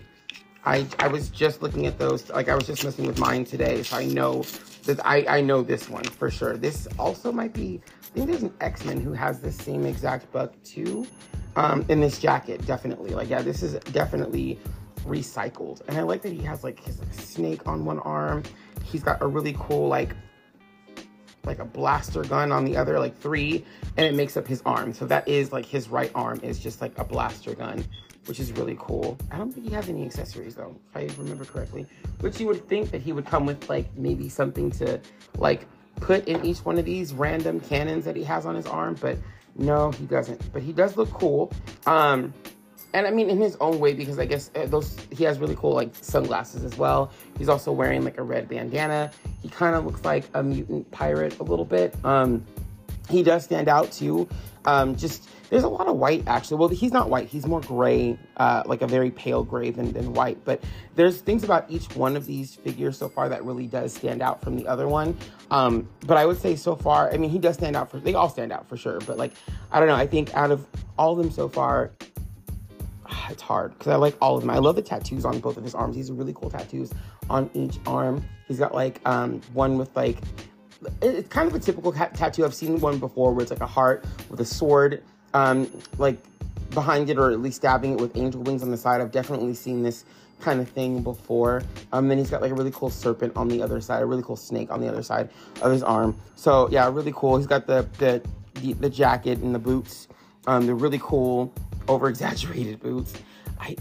I 0.66 0.86
I 1.00 1.08
was 1.08 1.30
just 1.30 1.62
looking 1.62 1.86
at 1.86 1.98
those. 1.98 2.30
Like 2.30 2.50
I 2.50 2.56
was 2.56 2.68
just 2.68 2.84
messing 2.84 3.08
with 3.08 3.20
mine 3.20 3.46
today, 3.46 3.84
so 3.84 3.98
I 3.98 4.06
know 4.06 4.44
that 4.84 5.06
I 5.06 5.26
I 5.28 5.42
know 5.42 5.62
this 5.62 5.90
one 5.90 6.04
for 6.04 6.30
sure. 6.30 6.58
This 6.58 6.88
also 7.00 7.32
might 7.32 7.54
be. 7.54 7.82
I 8.02 8.16
think 8.16 8.28
there's 8.28 8.44
an 8.44 8.54
X 8.62 8.86
Men 8.86 9.02
who 9.02 9.14
has 9.14 9.40
the 9.40 9.52
same 9.52 9.86
exact 9.86 10.32
buck 10.32 10.54
too 10.64 11.08
um, 11.56 11.86
in 11.90 12.00
this 12.00 12.20
jacket, 12.20 12.66
definitely. 12.66 13.12
Like, 13.12 13.30
yeah, 13.30 13.42
this 13.42 13.64
is 13.64 13.74
definitely 13.92 14.60
recycled. 15.06 15.82
And 15.88 15.98
I 15.98 16.02
like 16.02 16.22
that 16.24 16.32
he 16.32 16.42
has 16.44 16.64
like 16.64 16.84
his 16.84 17.00
like, 17.00 17.14
snake 17.14 17.68
on 17.68 17.86
one 17.86 18.00
arm. 18.00 18.44
He's 18.84 19.04
got 19.04 19.22
a 19.22 19.28
really 19.28 19.56
cool 19.60 19.88
like 19.88 20.16
like 21.46 21.60
a 21.60 21.66
blaster 21.66 22.24
gun 22.24 22.54
on 22.54 22.64
the 22.64 22.78
other, 22.78 23.00
like 23.00 23.18
three, 23.20 23.66
and 23.98 24.06
it 24.06 24.16
makes 24.16 24.38
up 24.38 24.48
his 24.48 24.62
arm. 24.66 24.94
So 24.94 25.06
that 25.08 25.28
is 25.28 25.52
like 25.52 25.66
his 25.66 25.90
right 25.90 26.12
arm 26.16 26.40
is 26.42 26.58
just 26.58 26.80
like 26.80 26.98
a 26.98 27.04
blaster 27.04 27.54
gun, 27.54 27.84
which 28.28 28.40
is 28.40 28.54
really 28.54 28.78
cool. 28.80 29.18
I 29.30 29.38
don't 29.38 29.52
think 29.52 29.68
he 29.68 29.74
has 29.74 29.90
any 29.90 30.06
accessories 30.06 30.56
though, 30.56 30.76
if 30.90 30.96
I 30.96 31.22
remember 31.22 31.44
correctly. 31.44 31.86
Which 32.22 32.40
you 32.40 32.48
would 32.48 32.68
think 32.70 32.92
that 32.92 33.02
he 33.02 33.12
would 33.12 33.26
come 33.26 33.46
with 33.46 33.68
like 33.70 33.94
maybe 33.98 34.30
something 34.30 34.72
to 34.72 35.02
like 35.38 35.68
put 35.98 36.28
in 36.28 36.44
each 36.46 36.60
one 36.60 36.78
of 36.78 36.86
these 36.86 37.14
random 37.14 37.60
cannons 37.60 38.06
that 38.06 38.16
he 38.16 38.24
has 38.24 38.46
on 38.46 38.56
his 38.56 38.66
arm, 38.66 38.96
but 39.02 39.18
no, 39.56 39.92
he 39.92 40.06
doesn't. 40.06 40.52
But 40.52 40.62
he 40.62 40.72
does 40.72 40.98
look 40.98 41.12
cool. 41.12 41.52
Um, 41.86 42.34
and 42.94 43.08
I 43.08 43.12
mean, 43.12 43.30
in 43.30 43.40
his 43.40 43.58
own 43.60 43.80
way, 43.80 43.94
because 43.94 44.20
I 44.20 44.26
guess 44.26 44.52
uh, 44.56 44.66
those 44.68 44.98
he 45.12 45.24
has 45.24 45.40
really 45.40 45.56
cool 45.56 45.74
like 45.74 45.94
sunglasses 45.96 46.64
as 46.64 46.78
well. 46.78 47.12
He's 47.38 47.50
also 47.50 47.72
wearing 47.72 48.04
like 48.04 48.18
a 48.18 48.24
red 48.24 48.48
bandana. 48.48 49.12
He 49.42 49.50
kind 49.50 49.76
of 49.76 49.86
looks 49.86 50.06
like 50.06 50.26
a 50.36 50.44
mutant 50.44 50.90
pirate 50.92 51.40
a 51.40 51.44
little 51.44 51.66
bit. 51.66 51.96
Um, 52.04 52.46
he 53.10 53.24
does 53.24 53.44
stand 53.44 53.68
out 53.68 53.92
too. 53.92 54.28
Um, 54.66 54.96
just 54.96 55.30
there's 55.50 55.64
a 55.64 55.70
lot 55.70 55.88
of 55.88 55.98
white 55.98 56.24
actually. 56.26 56.58
Well, 56.58 56.70
he's 56.70 56.92
not 56.92 57.10
white. 57.10 57.28
He's 57.28 57.46
more 57.46 57.62
gray, 57.62 58.18
uh, 58.38 58.64
like 58.66 58.82
a 58.82 58.88
very 58.88 59.12
pale 59.12 59.44
gray 59.44 59.70
than, 59.72 59.92
than 59.94 60.14
white. 60.14 60.44
But 60.46 60.64
there's 60.96 61.22
things 61.22 61.44
about 61.44 61.70
each 61.70 61.96
one 61.96 62.16
of 62.16 62.26
these 62.26 62.56
figures 62.56 62.98
so 62.98 63.10
far 63.10 63.30
that 63.30 63.44
really 63.44 63.68
does 63.68 63.94
stand 63.94 64.22
out 64.22 64.42
from 64.42 64.56
the 64.56 64.68
other 64.68 64.88
one. 64.88 65.18
Um, 65.52 65.88
but 66.08 66.18
I 66.18 66.26
would 66.26 66.40
say 66.40 66.56
so 66.56 66.76
far, 66.76 67.12
I 67.12 67.18
mean, 67.18 67.30
he 67.30 67.40
does 67.40 67.56
stand 67.56 67.76
out 67.76 67.92
for. 67.92 68.00
They 68.00 68.14
all 68.14 68.30
stand 68.30 68.52
out 68.52 68.68
for 68.68 68.78
sure. 68.78 69.00
But 69.02 69.18
like, 69.18 69.34
I 69.72 69.80
don't 69.80 69.88
know. 69.90 69.96
I 69.96 70.08
think 70.08 70.34
out 70.34 70.52
of 70.52 70.66
all 70.98 71.12
of 71.12 71.18
them 71.18 71.30
so 71.30 71.50
far, 71.50 71.92
it's 73.30 73.42
hard 73.42 73.78
because 73.78 73.92
I 73.92 73.96
like 73.96 74.16
all 74.22 74.36
of 74.36 74.42
them. 74.42 74.50
I 74.50 74.58
love 74.58 74.76
the 74.76 74.82
tattoos 74.82 75.26
on 75.26 75.40
both 75.40 75.58
of 75.58 75.64
his 75.64 75.76
arms. 75.76 75.96
He's 75.96 76.12
really 76.12 76.34
cool 76.34 76.50
tattoos 76.50 76.92
on 77.30 77.50
each 77.54 77.78
arm. 77.86 78.26
He's 78.48 78.60
got 78.60 78.74
like 78.74 79.00
um, 79.06 79.42
one 79.54 79.78
with 79.78 79.96
like 79.96 80.18
it's 81.02 81.28
kind 81.30 81.48
of 81.48 81.56
a 81.56 81.60
typical 81.60 81.92
tattoo. 81.92 82.46
I've 82.46 82.54
seen 82.54 82.80
one 82.80 83.00
before 83.00 83.34
where 83.34 83.44
it's 83.44 83.52
like 83.52 83.62
a 83.62 83.68
heart 83.68 84.06
with 84.30 84.40
a 84.40 84.46
sword, 84.46 85.04
um, 85.34 85.70
like 85.98 86.18
behind 86.72 87.10
it, 87.10 87.18
or 87.18 87.32
at 87.32 87.40
least 87.42 87.58
stabbing 87.58 87.94
it 87.94 88.00
with 88.00 88.16
angel 88.18 88.42
wings 88.42 88.64
on 88.64 88.72
the 88.72 88.78
side. 88.78 89.02
I've 89.02 89.12
definitely 89.12 89.54
seen 89.54 89.84
this 89.84 90.06
kind 90.42 90.60
of 90.60 90.70
thing 90.70 91.02
before. 91.02 91.64
Um, 91.92 92.08
then 92.08 92.18
he's 92.18 92.30
got 92.30 92.42
like 92.42 92.52
a 92.52 92.56
really 92.56 92.72
cool 92.72 92.90
serpent 92.90 93.36
on 93.36 93.48
the 93.48 93.62
other 93.62 93.80
side, 93.82 94.02
a 94.02 94.06
really 94.06 94.24
cool 94.24 94.36
snake 94.36 94.72
on 94.72 94.82
the 94.82 94.88
other 94.88 95.04
side 95.04 95.30
of 95.62 95.72
his 95.72 95.84
arm. 95.84 96.18
So 96.36 96.70
yeah, 96.70 96.90
really 96.92 97.14
cool. 97.16 97.38
He's 97.38 97.48
got 97.48 97.68
the 97.68 97.88
the 97.98 98.22
the, 98.56 98.74
the 98.74 98.90
jacket 98.90 99.40
and 99.40 99.56
the 99.56 99.60
boots. 99.60 100.08
Um, 100.46 100.66
they're 100.66 100.76
really 100.76 101.00
cool, 101.02 101.54
over 101.88 102.10
exaggerated 102.10 102.80
boots. 102.82 103.14
I 103.60 103.78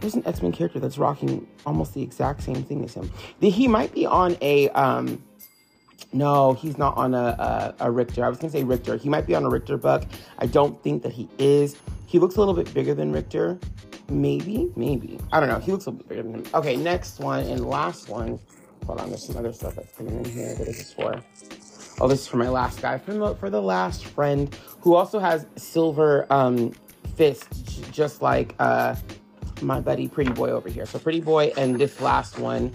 there's 0.00 0.14
an 0.14 0.26
X 0.26 0.42
Men 0.42 0.52
character 0.52 0.78
that's 0.78 0.98
rocking 0.98 1.46
almost 1.64 1.94
the 1.94 2.02
exact 2.02 2.42
same 2.42 2.62
thing 2.62 2.84
as 2.84 2.94
him. 2.94 3.10
He 3.40 3.66
might 3.66 3.92
be 3.94 4.04
on 4.06 4.36
a 4.42 4.68
um 4.70 5.22
no, 6.12 6.54
he's 6.54 6.78
not 6.78 6.96
on 6.96 7.14
a, 7.14 7.74
a, 7.78 7.86
a 7.86 7.90
Rictor. 7.90 8.24
I 8.24 8.28
was 8.28 8.38
gonna 8.38 8.52
say 8.52 8.64
Richter. 8.64 8.96
He 8.96 9.08
might 9.08 9.26
be 9.26 9.34
on 9.34 9.44
a 9.44 9.48
Richter 9.48 9.76
buck. 9.76 10.04
I 10.38 10.46
don't 10.46 10.80
think 10.82 11.02
that 11.02 11.12
he 11.12 11.28
is. 11.38 11.76
He 12.06 12.18
looks 12.18 12.36
a 12.36 12.38
little 12.38 12.54
bit 12.54 12.72
bigger 12.72 12.94
than 12.94 13.12
Richter. 13.12 13.58
Maybe, 14.08 14.70
maybe. 14.76 15.18
I 15.32 15.40
don't 15.40 15.48
know. 15.48 15.58
He 15.58 15.72
looks 15.72 15.86
a 15.86 15.90
little 15.90 16.04
bit 16.04 16.08
bigger 16.08 16.22
than 16.22 16.34
him. 16.34 16.44
Okay, 16.54 16.76
next 16.76 17.18
one 17.18 17.44
and 17.46 17.66
last 17.66 18.08
one. 18.08 18.38
Hold 18.86 19.00
on, 19.00 19.08
there's 19.08 19.26
some 19.26 19.36
other 19.36 19.52
stuff 19.52 19.76
that's 19.76 19.96
coming 19.96 20.18
in 20.18 20.24
here. 20.24 20.54
What 20.56 20.68
is 20.68 20.78
this 20.78 20.92
for? 20.92 21.20
Oh, 22.00 22.08
this 22.08 22.20
is 22.20 22.26
for 22.26 22.36
my 22.36 22.48
last 22.48 22.82
guy. 22.82 22.98
For 22.98 23.14
the, 23.14 23.34
for 23.36 23.50
the 23.50 23.62
last 23.62 24.04
friend 24.04 24.54
who 24.80 24.94
also 24.94 25.18
has 25.18 25.46
silver 25.56 26.26
um, 26.30 26.72
fist, 27.16 27.92
just 27.92 28.20
like 28.20 28.54
uh, 28.58 28.94
my 29.62 29.80
buddy 29.80 30.08
Pretty 30.08 30.32
Boy 30.32 30.50
over 30.50 30.68
here. 30.68 30.86
So 30.86 30.98
Pretty 30.98 31.20
Boy 31.20 31.52
and 31.56 31.76
this 31.76 32.00
last 32.00 32.38
one 32.38 32.72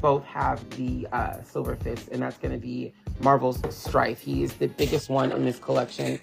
both 0.00 0.24
have 0.24 0.68
the 0.70 1.06
uh, 1.12 1.42
silver 1.42 1.76
fist, 1.76 2.08
and 2.12 2.22
that's 2.22 2.38
going 2.38 2.52
to 2.52 2.58
be 2.58 2.92
Marvel's 3.20 3.60
Strife. 3.74 4.20
He 4.20 4.42
is 4.42 4.54
the 4.54 4.68
biggest 4.68 5.08
one 5.08 5.32
in 5.32 5.44
this 5.44 5.58
collection. 5.58 6.18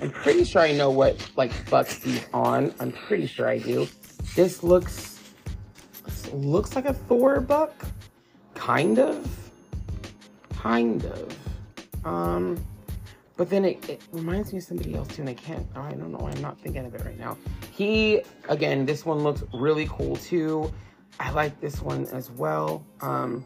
I'm 0.00 0.10
pretty 0.10 0.44
sure 0.44 0.62
I 0.62 0.72
know 0.72 0.90
what 0.90 1.30
like 1.36 1.52
Bucks 1.70 2.02
he's 2.02 2.26
on. 2.32 2.74
I'm 2.80 2.92
pretty 2.92 3.26
sure 3.26 3.48
I 3.48 3.58
do. 3.58 3.88
This 4.34 4.62
looks 4.62 5.20
looks 6.32 6.76
like 6.76 6.86
a 6.86 6.94
Thor 6.94 7.40
buck. 7.40 7.74
Kind 8.54 8.98
of. 8.98 9.50
Kind 10.50 11.04
of. 11.04 11.36
Um 12.04 12.64
but 13.36 13.48
then 13.48 13.64
it, 13.64 13.88
it, 13.88 14.02
reminds 14.12 14.52
me 14.52 14.58
of 14.58 14.64
somebody 14.64 14.94
else 14.94 15.08
too, 15.08 15.22
and 15.22 15.30
I 15.30 15.32
can't, 15.32 15.66
I 15.74 15.92
don't 15.92 16.12
know, 16.12 16.28
I'm 16.30 16.42
not 16.42 16.60
thinking 16.60 16.84
of 16.84 16.94
it 16.94 17.02
right 17.06 17.18
now. 17.18 17.38
He, 17.72 18.20
again, 18.50 18.84
this 18.84 19.06
one 19.06 19.20
looks 19.20 19.42
really 19.54 19.88
cool 19.90 20.16
too. 20.16 20.70
I 21.20 21.30
like 21.32 21.60
this 21.60 21.82
one 21.82 22.06
as 22.06 22.30
well. 22.30 22.82
Um, 23.02 23.44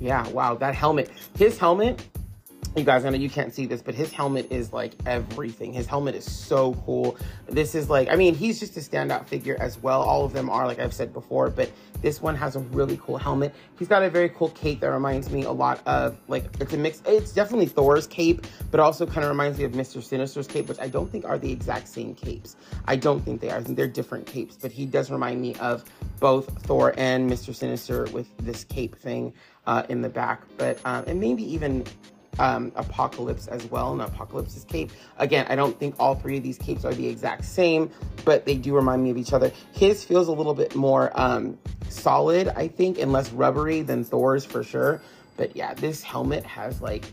yeah, 0.00 0.26
wow, 0.30 0.54
that 0.54 0.74
helmet. 0.74 1.10
His 1.36 1.58
helmet 1.58 2.02
you 2.76 2.82
guys, 2.82 3.04
I 3.04 3.10
know 3.10 3.16
you 3.16 3.30
can't 3.30 3.54
see 3.54 3.66
this, 3.66 3.82
but 3.82 3.94
his 3.94 4.12
helmet 4.12 4.50
is 4.50 4.72
like 4.72 4.94
everything. 5.06 5.72
His 5.72 5.86
helmet 5.86 6.16
is 6.16 6.30
so 6.30 6.74
cool. 6.84 7.16
This 7.46 7.74
is 7.74 7.88
like, 7.88 8.08
I 8.08 8.16
mean, 8.16 8.34
he's 8.34 8.58
just 8.58 8.76
a 8.76 8.80
standout 8.80 9.26
figure 9.26 9.56
as 9.60 9.78
well. 9.80 10.02
All 10.02 10.24
of 10.24 10.32
them 10.32 10.50
are, 10.50 10.66
like 10.66 10.80
I've 10.80 10.92
said 10.92 11.12
before, 11.12 11.50
but 11.50 11.70
this 12.02 12.20
one 12.20 12.34
has 12.34 12.56
a 12.56 12.58
really 12.58 12.98
cool 13.00 13.16
helmet. 13.16 13.54
He's 13.78 13.86
got 13.86 14.02
a 14.02 14.10
very 14.10 14.28
cool 14.28 14.48
cape 14.50 14.80
that 14.80 14.90
reminds 14.90 15.30
me 15.30 15.44
a 15.44 15.52
lot 15.52 15.86
of, 15.86 16.18
like, 16.26 16.44
it's 16.60 16.72
a 16.72 16.76
mix. 16.76 17.00
It's 17.06 17.32
definitely 17.32 17.66
Thor's 17.66 18.08
cape, 18.08 18.44
but 18.72 18.80
also 18.80 19.06
kind 19.06 19.24
of 19.24 19.30
reminds 19.30 19.58
me 19.58 19.64
of 19.64 19.72
Mr. 19.72 20.02
Sinister's 20.02 20.48
cape, 20.48 20.68
which 20.68 20.80
I 20.80 20.88
don't 20.88 21.10
think 21.10 21.24
are 21.24 21.38
the 21.38 21.50
exact 21.50 21.86
same 21.86 22.14
capes. 22.14 22.56
I 22.86 22.96
don't 22.96 23.20
think 23.20 23.40
they 23.40 23.50
are. 23.50 23.58
I 23.58 23.62
think 23.62 23.76
they're 23.76 23.86
different 23.86 24.26
capes, 24.26 24.58
but 24.60 24.72
he 24.72 24.84
does 24.84 25.12
remind 25.12 25.40
me 25.40 25.54
of 25.56 25.84
both 26.18 26.48
Thor 26.64 26.92
and 26.96 27.30
Mr. 27.30 27.54
Sinister 27.54 28.04
with 28.06 28.26
this 28.38 28.64
cape 28.64 28.96
thing 28.96 29.32
uh, 29.66 29.84
in 29.88 30.02
the 30.02 30.08
back. 30.08 30.42
But, 30.56 30.78
um, 30.84 31.04
and 31.06 31.20
maybe 31.20 31.44
even 31.44 31.84
um, 32.38 32.72
Apocalypse 32.76 33.46
as 33.46 33.64
well, 33.70 33.92
and 33.92 34.02
Apocalypse's 34.02 34.64
cape. 34.64 34.90
Again, 35.18 35.46
I 35.48 35.54
don't 35.54 35.78
think 35.78 35.94
all 35.98 36.14
three 36.14 36.36
of 36.36 36.42
these 36.42 36.58
capes 36.58 36.84
are 36.84 36.94
the 36.94 37.06
exact 37.06 37.44
same, 37.44 37.90
but 38.24 38.44
they 38.44 38.56
do 38.56 38.74
remind 38.74 39.02
me 39.02 39.10
of 39.10 39.16
each 39.16 39.32
other. 39.32 39.52
His 39.72 40.04
feels 40.04 40.28
a 40.28 40.32
little 40.32 40.54
bit 40.54 40.74
more 40.74 41.10
um, 41.14 41.58
solid, 41.88 42.48
I 42.48 42.68
think, 42.68 42.98
and 42.98 43.12
less 43.12 43.30
rubbery 43.32 43.82
than 43.82 44.04
Thor's 44.04 44.44
for 44.44 44.62
sure. 44.62 45.00
But 45.36 45.56
yeah, 45.56 45.74
this 45.74 46.02
helmet 46.02 46.44
has 46.44 46.80
like, 46.80 47.04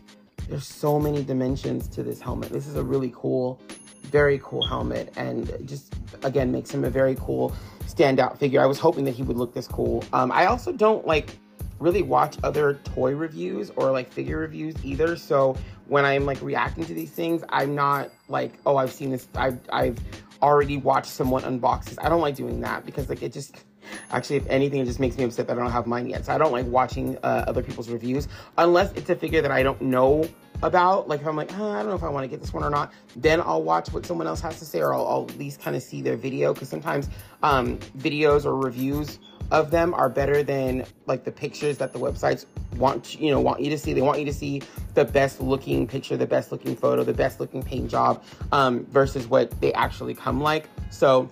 there's 0.47 0.67
so 0.67 0.99
many 0.99 1.23
dimensions 1.23 1.87
to 1.89 2.03
this 2.03 2.19
helmet. 2.19 2.49
This 2.49 2.67
is 2.67 2.75
a 2.75 2.83
really 2.83 3.11
cool, 3.15 3.59
very 4.03 4.39
cool 4.43 4.65
helmet, 4.65 5.13
and 5.15 5.51
just 5.65 5.93
again 6.23 6.51
makes 6.51 6.69
him 6.71 6.83
a 6.83 6.89
very 6.89 7.15
cool 7.15 7.55
standout 7.85 8.37
figure. 8.37 8.61
I 8.61 8.65
was 8.65 8.79
hoping 8.79 9.05
that 9.05 9.11
he 9.11 9.23
would 9.23 9.37
look 9.37 9.53
this 9.53 9.67
cool. 9.67 10.03
Um, 10.13 10.31
I 10.31 10.45
also 10.45 10.71
don't 10.71 11.05
like 11.05 11.37
really 11.81 12.03
watch 12.03 12.37
other 12.43 12.75
toy 12.83 13.13
reviews 13.13 13.71
or 13.75 13.91
like 13.91 14.11
figure 14.11 14.37
reviews 14.37 14.75
either. 14.85 15.15
So 15.15 15.57
when 15.87 16.05
I'm 16.05 16.25
like 16.25 16.41
reacting 16.41 16.85
to 16.85 16.93
these 16.93 17.11
things, 17.11 17.43
I'm 17.49 17.75
not 17.75 18.09
like, 18.29 18.53
oh, 18.65 18.77
I've 18.77 18.93
seen 18.93 19.09
this. 19.09 19.27
I've, 19.35 19.59
I've 19.73 19.97
already 20.41 20.77
watched 20.77 21.11
someone 21.11 21.41
unbox 21.43 21.85
this. 21.85 21.97
I 21.99 22.07
don't 22.07 22.21
like 22.21 22.35
doing 22.35 22.61
that 22.61 22.85
because 22.85 23.09
like 23.09 23.23
it 23.23 23.33
just, 23.33 23.65
actually, 24.11 24.37
if 24.37 24.47
anything, 24.47 24.81
it 24.81 24.85
just 24.85 24.99
makes 24.99 25.17
me 25.17 25.23
upset 25.23 25.47
that 25.47 25.57
I 25.57 25.61
don't 25.61 25.71
have 25.71 25.87
mine 25.87 26.09
yet. 26.09 26.25
So 26.25 26.33
I 26.33 26.37
don't 26.37 26.51
like 26.51 26.65
watching 26.65 27.17
uh, 27.23 27.45
other 27.47 27.63
people's 27.63 27.89
reviews 27.89 28.27
unless 28.57 28.91
it's 28.93 29.09
a 29.09 29.15
figure 29.15 29.41
that 29.41 29.51
I 29.51 29.63
don't 29.63 29.81
know 29.81 30.27
about. 30.63 31.07
Like 31.07 31.21
if 31.21 31.27
I'm 31.27 31.35
like, 31.35 31.53
I 31.53 31.57
don't 31.57 31.87
know 31.87 31.95
if 31.95 32.03
I 32.03 32.09
want 32.09 32.23
to 32.23 32.27
get 32.27 32.41
this 32.41 32.53
one 32.53 32.63
or 32.63 32.69
not, 32.69 32.93
then 33.15 33.41
I'll 33.41 33.63
watch 33.63 33.91
what 33.91 34.05
someone 34.05 34.27
else 34.27 34.41
has 34.41 34.59
to 34.59 34.65
say 34.65 34.79
or 34.79 34.93
I'll, 34.93 35.07
I'll 35.07 35.25
at 35.29 35.37
least 35.37 35.61
kind 35.61 35.75
of 35.75 35.83
see 35.83 36.01
their 36.01 36.17
video 36.17 36.53
because 36.53 36.69
sometimes 36.69 37.09
um, 37.43 37.77
videos 37.97 38.45
or 38.45 38.55
reviews 38.55 39.19
of 39.51 39.69
them 39.69 39.93
are 39.93 40.09
better 40.09 40.43
than 40.43 40.85
like 41.07 41.23
the 41.23 41.31
pictures 41.31 41.77
that 41.77 41.91
the 41.91 41.99
websites 41.99 42.45
want 42.77 43.19
you 43.19 43.29
know 43.29 43.39
want 43.39 43.59
you 43.59 43.69
to 43.69 43.77
see 43.77 43.91
they 43.91 44.01
want 44.01 44.17
you 44.17 44.25
to 44.25 44.33
see 44.33 44.61
the 44.93 45.03
best 45.03 45.41
looking 45.41 45.85
picture 45.85 46.15
the 46.15 46.25
best 46.25 46.51
looking 46.51 46.75
photo 46.75 47.03
the 47.03 47.13
best 47.13 47.39
looking 47.39 47.61
paint 47.61 47.89
job 47.89 48.23
um, 48.53 48.85
versus 48.85 49.27
what 49.27 49.51
they 49.59 49.73
actually 49.73 50.13
come 50.13 50.39
like 50.39 50.69
so 50.89 51.29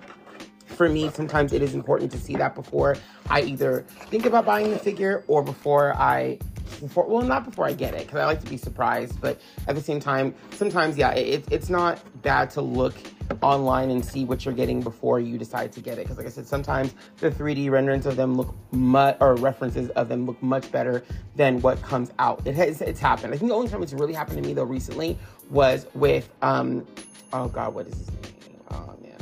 for 0.79 0.87
me 0.87 1.09
sometimes 1.09 1.51
it 1.51 1.61
is 1.61 1.75
important 1.75 2.09
to 2.09 2.17
see 2.17 2.37
that 2.37 2.55
before 2.55 2.95
i 3.29 3.41
either 3.41 3.81
think 4.11 4.25
about 4.25 4.45
buying 4.45 4.71
the 4.71 4.79
figure 4.79 5.25
or 5.27 5.43
before 5.43 5.93
i 5.95 6.39
before 6.79 7.05
well 7.05 7.21
not 7.21 7.43
before 7.43 7.65
i 7.65 7.73
get 7.73 7.93
it 7.93 8.05
because 8.05 8.17
i 8.17 8.23
like 8.23 8.39
to 8.39 8.49
be 8.49 8.55
surprised 8.55 9.19
but 9.19 9.41
at 9.67 9.75
the 9.75 9.81
same 9.81 9.99
time 9.99 10.33
sometimes 10.51 10.97
yeah 10.97 11.11
it, 11.11 11.43
it's 11.51 11.69
not 11.69 11.99
bad 12.21 12.49
to 12.49 12.61
look 12.61 12.95
online 13.41 13.91
and 13.91 14.05
see 14.05 14.23
what 14.23 14.45
you're 14.45 14.53
getting 14.53 14.81
before 14.81 15.19
you 15.19 15.37
decide 15.37 15.69
to 15.69 15.81
get 15.81 15.97
it 15.97 16.03
because 16.03 16.15
like 16.15 16.25
i 16.25 16.29
said 16.29 16.47
sometimes 16.47 16.95
the 17.17 17.29
3d 17.29 17.69
renderings 17.69 18.05
of 18.05 18.15
them 18.15 18.37
look 18.37 18.55
much 18.71 19.17
or 19.19 19.35
references 19.35 19.89
of 19.89 20.07
them 20.07 20.25
look 20.25 20.41
much 20.41 20.71
better 20.71 21.03
than 21.35 21.59
what 21.61 21.81
comes 21.81 22.11
out. 22.19 22.45
It 22.45 22.55
has 22.55 22.81
it's 22.81 22.99
happened. 22.99 23.33
I 23.33 23.37
think 23.37 23.49
the 23.49 23.55
only 23.55 23.69
time 23.69 23.83
it's 23.83 23.93
really 23.93 24.13
happened 24.13 24.41
to 24.41 24.47
me 24.47 24.53
though 24.53 24.63
recently 24.63 25.17
was 25.49 25.87
with 25.93 26.29
um 26.41 26.87
oh 27.33 27.47
god 27.47 27.73
what 27.73 27.87
is 27.87 27.97
his 27.97 28.09
name 28.09 28.18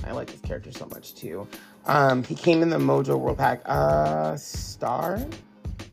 i 0.08 0.12
like 0.12 0.28
this 0.28 0.42
character 0.42 0.72
so 0.72 0.86
much 0.88 1.16
too. 1.16 1.48
Um 1.86 2.24
he 2.24 2.36
came 2.36 2.62
in 2.62 2.70
the 2.70 2.78
mojo 2.78 3.18
world 3.20 3.38
pack. 3.38 3.62
Uh 3.66 4.36
star? 4.38 5.26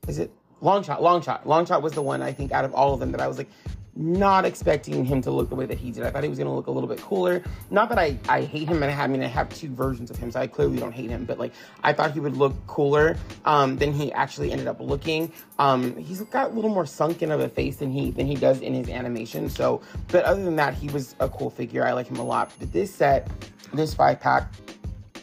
Is 0.08 0.18
it? 0.18 0.30
Longshot, 0.62 1.00
long 1.02 1.20
shot, 1.20 1.44
Longshot 1.44 1.82
was 1.82 1.92
the 1.92 2.00
one 2.00 2.22
I 2.22 2.32
think 2.32 2.50
out 2.50 2.64
of 2.64 2.72
all 2.74 2.94
of 2.94 3.00
them 3.00 3.12
that 3.12 3.20
I 3.20 3.28
was 3.28 3.36
like 3.36 3.50
not 3.96 4.44
expecting 4.44 5.04
him 5.04 5.22
to 5.22 5.30
look 5.30 5.48
the 5.48 5.54
way 5.54 5.66
that 5.66 5.78
he 5.78 5.90
did. 5.90 6.02
I 6.04 6.10
thought 6.10 6.22
he 6.22 6.28
was 6.28 6.38
going 6.38 6.48
to 6.48 6.54
look 6.54 6.66
a 6.66 6.70
little 6.70 6.88
bit 6.88 7.00
cooler. 7.00 7.42
Not 7.70 7.88
that 7.90 7.98
I, 7.98 8.18
I 8.28 8.42
hate 8.42 8.68
him 8.68 8.82
and 8.82 8.92
I, 8.92 9.04
I 9.04 9.06
mean 9.06 9.22
I 9.22 9.26
have 9.26 9.48
two 9.54 9.68
versions 9.68 10.10
of 10.10 10.16
him, 10.16 10.30
so 10.30 10.40
I 10.40 10.46
clearly 10.46 10.78
don't 10.78 10.92
hate 10.92 11.10
him. 11.10 11.24
But 11.24 11.38
like 11.38 11.52
I 11.82 11.92
thought 11.92 12.12
he 12.12 12.20
would 12.20 12.36
look 12.36 12.54
cooler 12.66 13.16
um, 13.44 13.76
than 13.76 13.92
he 13.92 14.12
actually 14.12 14.50
ended 14.50 14.66
up 14.66 14.80
looking. 14.80 15.32
Um, 15.58 15.96
he's 15.96 16.20
got 16.22 16.50
a 16.50 16.54
little 16.54 16.70
more 16.70 16.86
sunken 16.86 17.30
of 17.30 17.40
a 17.40 17.48
face 17.48 17.76
than 17.76 17.90
he 17.90 18.10
than 18.10 18.26
he 18.26 18.34
does 18.34 18.60
in 18.60 18.74
his 18.74 18.88
animation. 18.88 19.48
So, 19.48 19.80
but 20.08 20.24
other 20.24 20.42
than 20.42 20.56
that, 20.56 20.74
he 20.74 20.88
was 20.88 21.14
a 21.20 21.28
cool 21.28 21.50
figure. 21.50 21.86
I 21.86 21.92
like 21.92 22.08
him 22.08 22.16
a 22.16 22.24
lot. 22.24 22.52
But 22.58 22.72
this 22.72 22.92
set, 22.92 23.30
this 23.72 23.94
five 23.94 24.20
pack, 24.20 24.52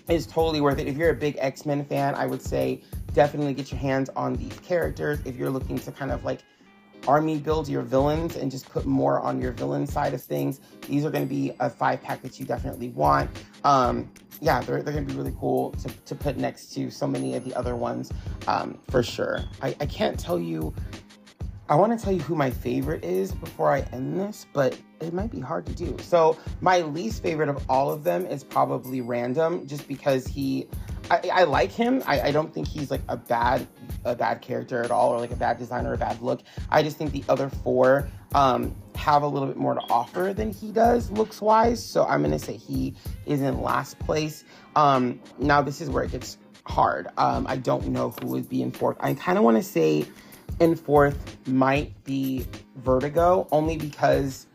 is 0.08 0.26
totally 0.26 0.62
worth 0.62 0.80
it. 0.80 0.88
If 0.88 0.96
you're 0.96 1.10
a 1.10 1.16
big 1.16 1.36
X 1.40 1.66
Men 1.66 1.84
fan, 1.86 2.16
I 2.16 2.26
would 2.26 2.42
say 2.42 2.82
definitely 3.14 3.54
get 3.54 3.72
your 3.72 3.80
hands 3.80 4.10
on 4.16 4.36
these 4.36 4.58
characters 4.60 5.20
if 5.26 5.36
you're 5.36 5.50
looking 5.50 5.78
to 5.80 5.92
kind 5.92 6.12
of 6.12 6.24
like 6.24 6.40
army 7.08 7.38
build 7.38 7.68
your 7.68 7.82
villains 7.82 8.36
and 8.36 8.52
just 8.52 8.70
put 8.70 8.86
more 8.86 9.20
on 9.20 9.42
your 9.42 9.52
villain 9.52 9.88
side 9.88 10.14
of 10.14 10.22
things. 10.22 10.60
These 10.88 11.06
are 11.06 11.12
going 11.12 11.24
to 11.24 11.30
be 11.30 11.54
a 11.60 11.70
five 11.70 12.02
pack 12.02 12.22
that 12.22 12.40
you 12.40 12.46
definitely 12.46 12.90
want. 12.90 13.30
Um, 13.64 14.12
yeah, 14.40 14.62
they're, 14.62 14.82
they're 14.82 14.94
going 14.94 15.06
to 15.06 15.14
be 15.14 15.18
really 15.18 15.36
cool 15.40 15.72
to, 15.72 15.90
to 15.90 16.16
put 16.16 16.38
next 16.38 16.74
to 16.74 16.90
so 16.90 17.08
many 17.08 17.36
of 17.36 17.44
the 17.44 17.54
other 17.56 17.76
ones 17.76 18.12
um, 18.48 18.80
for 18.90 19.04
sure. 19.04 19.44
I, 19.62 19.76
I 19.80 19.86
can't 19.86 20.20
tell 20.20 20.40
you, 20.40 20.74
I 21.70 21.76
want 21.76 21.98
to 21.98 22.04
tell 22.04 22.14
you 22.14 22.22
who 22.22 22.36
my 22.36 22.50
favorite 22.50 23.06
is 23.06 23.32
before 23.32 23.72
I 23.72 23.82
end 23.94 24.20
this, 24.20 24.48
but 24.52 24.78
it 25.00 25.14
might 25.14 25.32
be 25.32 25.40
hard 25.40 25.66
to 25.68 25.74
do. 25.74 25.96
So, 26.02 26.38
my 26.60 26.82
least 26.82 27.24
favorite 27.24 27.50
of 27.50 27.64
all 27.70 27.92
of 27.92 28.04
them 28.04 28.26
is 28.26 28.44
probably 28.44 29.02
Random, 29.02 29.68
just 29.68 29.88
because 29.88 30.28
he 30.28 30.68
I, 31.12 31.30
I 31.34 31.44
like 31.44 31.72
him. 31.72 32.02
I, 32.06 32.22
I, 32.22 32.32
don't 32.32 32.54
think 32.54 32.70
he's 32.70 32.90
like 32.90 33.02
a 33.10 33.18
bad 33.18 33.68
a 34.06 34.16
bad 34.16 34.42
character 34.42 34.84
at 34.84 34.92
all 34.92 35.12
or 35.12 35.20
like 35.20 35.32
a 35.32 35.36
bad 35.36 35.58
design 35.58 35.86
or 35.86 35.94
a 35.94 35.98
bad 35.98 36.22
look. 36.22 36.42
I 36.70 36.84
just 36.84 36.98
think 36.98 37.12
the 37.12 37.24
other 37.30 37.50
four 37.50 38.10
um, 38.34 38.76
have 38.96 39.24
a 39.24 39.28
little 39.28 39.48
bit 39.48 39.58
more 39.58 39.74
to 39.74 39.82
offer 39.90 40.34
than 40.36 40.52
he 40.52 40.72
does 40.72 41.12
looks 41.12 41.42
wise. 41.42 41.84
So 41.84 42.06
I'm 42.06 42.22
gonna 42.22 42.40
say 42.40 42.58
he 42.58 42.96
is 43.26 43.42
in 43.42 43.62
last 43.62 44.00
place. 44.00 44.44
Um, 44.76 45.20
now 45.38 45.62
this 45.62 45.82
is 45.82 45.90
where 45.90 46.04
it 46.04 46.12
gets 46.12 46.38
hard. 46.66 47.08
Um, 47.18 47.46
I 47.48 47.58
don't 47.58 47.88
know 47.88 48.12
who 48.22 48.28
would 48.28 48.50
be 48.50 48.62
in 48.62 48.72
fourth. 48.72 48.98
I 49.00 49.14
kind 49.14 49.38
of 49.38 49.44
want 49.44 49.58
to 49.58 49.64
say 49.64 50.06
in 50.60 50.76
fourth 50.76 51.38
might 51.48 52.04
be 52.04 52.46
Vertigo 52.78 53.48
only 53.52 53.78
because 53.78 54.48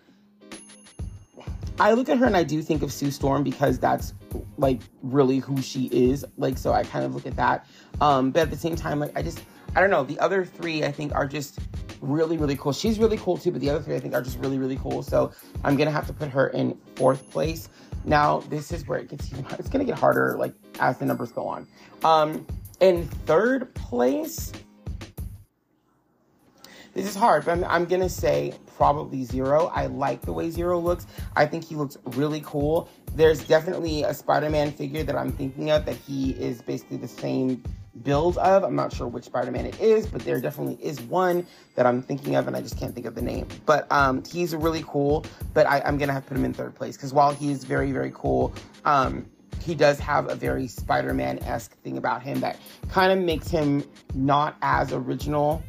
I 1.79 1.93
look 1.93 2.09
at 2.09 2.19
her 2.19 2.27
and 2.27 2.37
I 2.37 2.45
do 2.45 2.63
think 2.63 2.83
of 2.83 2.93
Sue 2.93 3.11
Storm 3.11 3.43
because 3.43 3.79
that's 3.79 4.15
like 4.59 4.81
really 5.03 5.39
who 5.39 5.61
she 5.63 5.87
is. 5.87 6.25
Like, 6.37 6.59
so 6.59 6.73
I 6.73 6.85
kind 6.85 7.05
of 7.05 7.15
look 7.15 7.27
at 7.27 7.37
that. 7.37 7.67
Um, 8.01 8.31
but 8.31 8.43
at 8.43 8.51
the 8.51 8.57
same 8.57 8.77
time, 8.77 9.01
like, 9.01 9.17
I 9.17 9.23
just, 9.23 9.43
I 9.75 9.81
don't 9.81 9.91
know. 9.91 10.05
The 10.05 10.19
other 10.19 10.45
three, 10.45 10.85
I 10.85 10.93
think, 10.93 11.15
are 11.15 11.27
just 11.27 11.59
really, 12.01 12.37
really 12.37 12.57
cool. 12.57 12.73
She's 12.73 12.99
really 12.99 13.17
cool 13.17 13.37
too, 13.37 13.51
but 13.51 13.61
the 13.61 13.71
other 13.71 13.83
three, 13.83 13.97
I 13.97 14.01
think, 14.01 14.15
are 14.15 14.23
just 14.23 14.39
really, 14.39 14.59
really 14.59 14.77
cool. 14.77 15.03
So 15.03 15.33
I'm 15.65 15.77
gonna 15.77 15.91
have 15.91 16.07
to 16.07 16.13
put 16.13 16.29
her 16.29 16.49
in 16.49 16.79
fourth 16.95 17.31
place. 17.31 17.69
Now, 18.05 18.41
this 18.41 18.71
is 18.73 18.87
where 18.87 18.99
it 18.99 19.09
gets 19.09 19.33
even, 19.33 19.47
it's 19.59 19.69
gonna 19.69 19.85
get 19.85 19.99
harder, 19.99 20.37
like, 20.39 20.55
as 20.81 20.99
the 20.99 21.07
numbers 21.07 21.33
go 21.33 21.47
on. 21.47 21.67
Um, 22.05 22.47
in 22.81 23.07
third 23.27 23.75
place, 23.75 24.53
this 26.97 27.07
is 27.07 27.15
hard, 27.15 27.45
but 27.45 27.53
I'm, 27.53 27.65
I'm 27.65 27.85
gonna 27.85 28.09
say 28.09 28.55
probably 28.75 29.23
Zero. 29.23 29.67
I 29.67 29.85
like 29.87 30.23
the 30.23 30.33
way 30.33 30.49
Zero 30.49 30.81
looks. 30.81 31.07
I 31.37 31.45
think 31.45 31.63
he 31.63 31.75
looks 31.75 31.99
really 32.05 32.41
cool. 32.43 32.89
There's 33.15 33.45
definitely 33.45 34.03
a 34.03 34.15
Spider-Man 34.15 34.73
figure 34.73 35.03
that 35.03 35.15
I'm 35.15 35.31
thinking 35.31 35.71
of 35.71 35.85
that 35.85 35.97
he 35.97 36.31
is 36.31 36.63
basically 36.63 36.97
the 36.97 37.09
same 37.09 37.63
build 38.03 38.39
of. 38.39 38.65
I'm 38.65 38.75
not 38.75 38.95
sure 38.95 39.07
which 39.07 39.25
Spider-Man 39.25 39.67
it 39.67 39.79
is, 39.79 40.07
but 40.07 40.23
there 40.23 40.41
definitely 40.41 40.83
is 40.83 41.03
one 41.03 41.47
that 41.75 41.85
I'm 41.85 42.01
thinking 42.01 42.35
of 42.35 42.47
and 42.47 42.57
I 42.57 42.63
just 42.63 42.79
can't 42.79 42.95
think 42.95 43.05
of 43.05 43.15
the 43.15 43.23
name. 43.23 43.47
But 43.67 43.87
um, 43.93 44.25
he's 44.25 44.57
really 44.57 44.85
cool, 44.87 45.27
but 45.53 45.67
I, 45.67 45.83
am 45.85 45.99
gonna 45.99 46.15
have 46.15 46.23
to 46.23 46.29
put 46.29 46.39
him 46.39 46.47
in 46.47 46.55
third 46.55 46.75
place 46.75 46.97
because 46.97 47.13
while 47.13 47.35
he 47.35 47.51
is 47.51 47.65
very, 47.65 47.93
very 47.93 48.13
cool, 48.15 48.55
um, 48.87 49.27
he 49.61 49.75
does 49.75 49.99
have 49.99 50.31
a 50.31 50.35
very 50.35 50.67
Spider-Man-esque 50.67 51.77
thing 51.83 51.99
about 51.99 52.23
him 52.23 52.41
that 52.41 52.59
kind 52.89 53.13
of 53.13 53.19
makes 53.19 53.49
him 53.49 53.85
not 54.15 54.57
as 54.63 54.95
original 54.95 55.63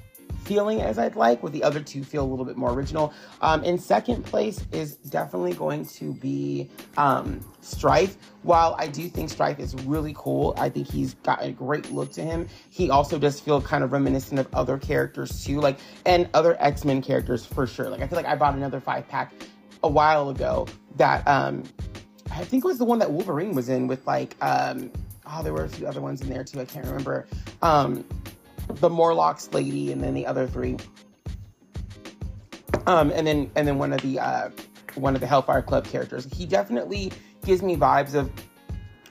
feeling 0.47 0.81
as 0.81 0.97
I'd 0.97 1.15
like, 1.15 1.43
with 1.43 1.53
the 1.53 1.63
other 1.63 1.81
two 1.81 2.03
feel 2.03 2.23
a 2.23 2.29
little 2.29 2.45
bit 2.45 2.57
more 2.57 2.71
original. 2.71 3.13
Um, 3.41 3.63
in 3.63 3.77
second 3.77 4.23
place 4.23 4.65
is 4.71 4.95
definitely 4.95 5.53
going 5.53 5.85
to 5.85 6.13
be 6.13 6.69
um, 6.95 7.41
Strife. 7.61 8.17
While 8.43 8.75
I 8.79 8.87
do 8.87 9.09
think 9.09 9.29
Strife 9.29 9.59
is 9.59 9.75
really 9.83 10.13
cool, 10.17 10.53
I 10.57 10.69
think 10.69 10.89
he's 10.89 11.15
got 11.15 11.43
a 11.43 11.51
great 11.51 11.91
look 11.91 12.13
to 12.13 12.21
him. 12.21 12.47
He 12.69 12.89
also 12.89 13.19
does 13.19 13.39
feel 13.39 13.61
kind 13.61 13.83
of 13.83 13.91
reminiscent 13.91 14.39
of 14.39 14.47
other 14.53 14.77
characters 14.77 15.43
too, 15.43 15.59
like 15.59 15.79
and 16.05 16.29
other 16.33 16.55
X 16.61 16.85
Men 16.85 17.01
characters 17.01 17.45
for 17.45 17.67
sure. 17.67 17.89
Like 17.89 18.01
I 18.01 18.07
feel 18.07 18.15
like 18.15 18.25
I 18.25 18.35
bought 18.35 18.55
another 18.55 18.79
five 18.79 19.07
pack 19.07 19.33
a 19.83 19.89
while 19.89 20.29
ago 20.29 20.65
that 20.95 21.27
um, 21.27 21.63
I 22.31 22.43
think 22.45 22.63
it 22.63 22.67
was 22.67 22.77
the 22.77 22.85
one 22.85 22.99
that 22.99 23.11
Wolverine 23.11 23.53
was 23.53 23.67
in 23.69 23.87
with 23.87 24.05
like 24.07 24.35
um, 24.41 24.91
oh 25.25 25.43
there 25.43 25.53
were 25.53 25.65
a 25.65 25.69
few 25.69 25.87
other 25.87 26.01
ones 26.01 26.21
in 26.21 26.29
there 26.29 26.43
too. 26.43 26.61
I 26.61 26.65
can't 26.65 26.85
remember. 26.85 27.27
Um, 27.61 28.05
the 28.75 28.89
Morlocks 28.89 29.51
lady, 29.53 29.91
and 29.91 30.01
then 30.03 30.13
the 30.13 30.25
other 30.25 30.47
three. 30.47 30.77
Um, 32.85 33.11
and 33.11 33.25
then 33.25 33.51
and 33.55 33.67
then 33.67 33.77
one 33.77 33.93
of 33.93 34.01
the 34.01 34.19
uh, 34.19 34.49
one 34.95 35.15
of 35.15 35.21
the 35.21 35.27
Hellfire 35.27 35.61
Club 35.61 35.85
characters. 35.85 36.27
He 36.33 36.45
definitely 36.45 37.11
gives 37.45 37.61
me 37.61 37.75
vibes 37.75 38.13
of 38.13 38.31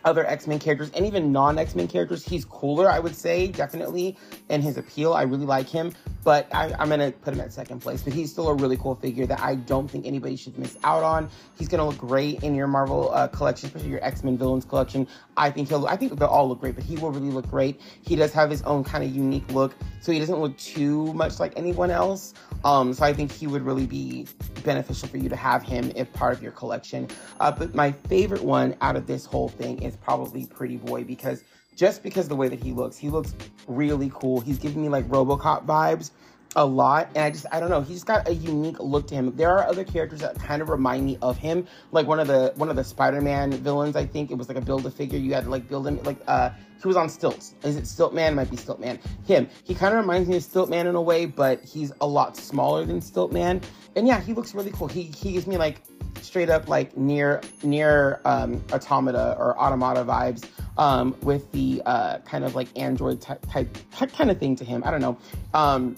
other 0.04 0.24
X-Men 0.26 0.58
characters 0.60 0.90
and 0.94 1.04
even 1.04 1.32
non-X-Men 1.32 1.88
characters. 1.88 2.24
He's 2.24 2.44
cooler, 2.44 2.88
I 2.90 3.00
would 3.00 3.14
say, 3.14 3.48
definitely, 3.48 4.16
in 4.48 4.62
his 4.62 4.78
appeal. 4.78 5.12
I 5.12 5.22
really 5.22 5.46
like 5.46 5.68
him, 5.68 5.92
but 6.26 6.52
I, 6.52 6.74
am 6.82 6.88
gonna 6.88 7.12
put 7.12 7.34
him 7.34 7.40
at 7.40 7.52
second 7.52 7.78
place. 7.78 8.02
But 8.02 8.12
he's 8.12 8.32
still 8.32 8.48
a 8.48 8.54
really 8.54 8.76
cool 8.76 8.96
figure 8.96 9.26
that 9.26 9.38
I 9.38 9.54
don't 9.54 9.88
think 9.88 10.06
anybody 10.06 10.34
should 10.34 10.58
miss 10.58 10.76
out 10.82 11.04
on. 11.04 11.30
He's 11.56 11.68
gonna 11.68 11.86
look 11.86 11.98
great 11.98 12.42
in 12.42 12.52
your 12.52 12.66
Marvel 12.66 13.14
uh, 13.14 13.28
collection, 13.28 13.68
especially 13.68 13.90
your 13.90 14.04
X-Men 14.04 14.36
villains 14.36 14.64
collection. 14.64 15.06
I 15.36 15.52
think 15.52 15.68
he'll. 15.68 15.86
I 15.86 15.94
think 15.94 16.18
they'll 16.18 16.26
all 16.26 16.48
look 16.48 16.58
great, 16.58 16.74
but 16.74 16.82
he 16.82 16.96
will 16.96 17.12
really 17.12 17.30
look 17.30 17.48
great. 17.48 17.80
He 18.02 18.16
does 18.16 18.32
have 18.32 18.50
his 18.50 18.60
own 18.62 18.82
kind 18.82 19.04
of 19.04 19.14
unique 19.14 19.48
look, 19.52 19.76
so 20.00 20.10
he 20.10 20.18
doesn't 20.18 20.40
look 20.40 20.58
too 20.58 21.12
much 21.12 21.38
like 21.38 21.52
anyone 21.54 21.92
else. 21.92 22.34
Um, 22.64 22.92
so 22.92 23.04
I 23.04 23.12
think 23.12 23.30
he 23.30 23.46
would 23.46 23.62
really 23.62 23.86
be 23.86 24.26
beneficial 24.64 25.06
for 25.06 25.18
you 25.18 25.28
to 25.28 25.36
have 25.36 25.62
him 25.62 25.92
if 25.94 26.12
part 26.12 26.34
of 26.34 26.42
your 26.42 26.50
collection. 26.50 27.06
Uh, 27.38 27.52
but 27.52 27.72
my 27.76 27.92
favorite 28.08 28.42
one 28.42 28.74
out 28.80 28.96
of 28.96 29.06
this 29.06 29.26
whole 29.26 29.48
thing 29.48 29.80
is 29.80 29.94
probably 29.94 30.44
Pretty 30.46 30.76
Boy 30.76 31.04
because 31.04 31.44
just 31.76 32.02
because 32.02 32.26
the 32.26 32.34
way 32.34 32.48
that 32.48 32.60
he 32.60 32.72
looks, 32.72 32.96
he 32.96 33.10
looks 33.10 33.34
really 33.68 34.10
cool. 34.14 34.40
He's 34.40 34.58
giving 34.58 34.82
me 34.82 34.88
like 34.88 35.06
RoboCop 35.06 35.66
vibes 35.66 36.10
a 36.56 36.64
lot 36.64 37.08
and 37.14 37.18
i 37.18 37.30
just 37.30 37.44
i 37.52 37.60
don't 37.60 37.68
know 37.68 37.82
he's 37.82 38.02
got 38.02 38.26
a 38.26 38.34
unique 38.34 38.78
look 38.80 39.06
to 39.06 39.14
him. 39.14 39.36
There 39.36 39.50
are 39.50 39.66
other 39.66 39.84
characters 39.84 40.20
that 40.20 40.38
kind 40.38 40.62
of 40.62 40.70
remind 40.70 41.04
me 41.04 41.18
of 41.20 41.36
him 41.36 41.66
like 41.92 42.06
one 42.06 42.18
of 42.18 42.28
the 42.28 42.52
one 42.56 42.70
of 42.70 42.76
the 42.76 42.84
spider-man 42.84 43.52
villains 43.52 43.94
i 43.94 44.06
think. 44.06 44.30
It 44.30 44.34
was 44.36 44.48
like 44.48 44.56
a 44.56 44.62
build 44.62 44.86
a 44.86 44.90
figure 44.90 45.18
you 45.18 45.34
had 45.34 45.44
to 45.44 45.50
like 45.50 45.68
build 45.68 45.86
him 45.86 46.02
like 46.02 46.16
uh 46.26 46.50
he 46.80 46.88
was 46.88 46.96
on 46.96 47.08
stilts. 47.08 47.54
Is 47.62 47.76
it 47.76 47.86
stilt 47.86 48.14
man 48.14 48.34
might 48.34 48.50
be 48.50 48.56
stilt 48.56 48.80
man 48.80 48.98
him. 49.26 49.48
He 49.64 49.74
kind 49.74 49.94
of 49.94 50.00
reminds 50.00 50.28
me 50.28 50.36
of 50.36 50.42
stilt 50.42 50.70
man 50.70 50.86
in 50.86 50.94
a 50.94 51.02
way 51.02 51.26
but 51.26 51.62
he's 51.62 51.92
a 52.00 52.06
lot 52.06 52.36
smaller 52.36 52.86
than 52.86 53.02
stilt 53.02 53.32
man 53.32 53.60
and 53.94 54.06
yeah 54.06 54.20
he 54.20 54.32
looks 54.32 54.54
really 54.54 54.70
cool. 54.70 54.88
He 54.88 55.02
he 55.02 55.32
gives 55.32 55.46
me 55.46 55.58
like 55.58 55.82
straight 56.22 56.50
up 56.50 56.68
like 56.68 56.94
NieR 56.94 57.42
NieR 57.62 58.20
um 58.24 58.62
automata 58.72 59.36
or 59.38 59.58
automata 59.58 60.04
vibes 60.04 60.48
um 60.78 61.16
with 61.22 61.50
the 61.52 61.82
uh 61.86 62.18
kind 62.20 62.44
of 62.44 62.54
like 62.54 62.68
android 62.76 63.20
type, 63.20 63.44
type, 63.50 63.76
type 63.92 64.12
kind 64.12 64.30
of 64.30 64.38
thing 64.38 64.56
to 64.56 64.64
him 64.64 64.82
i 64.84 64.90
don't 64.90 65.00
know 65.00 65.16
um 65.54 65.96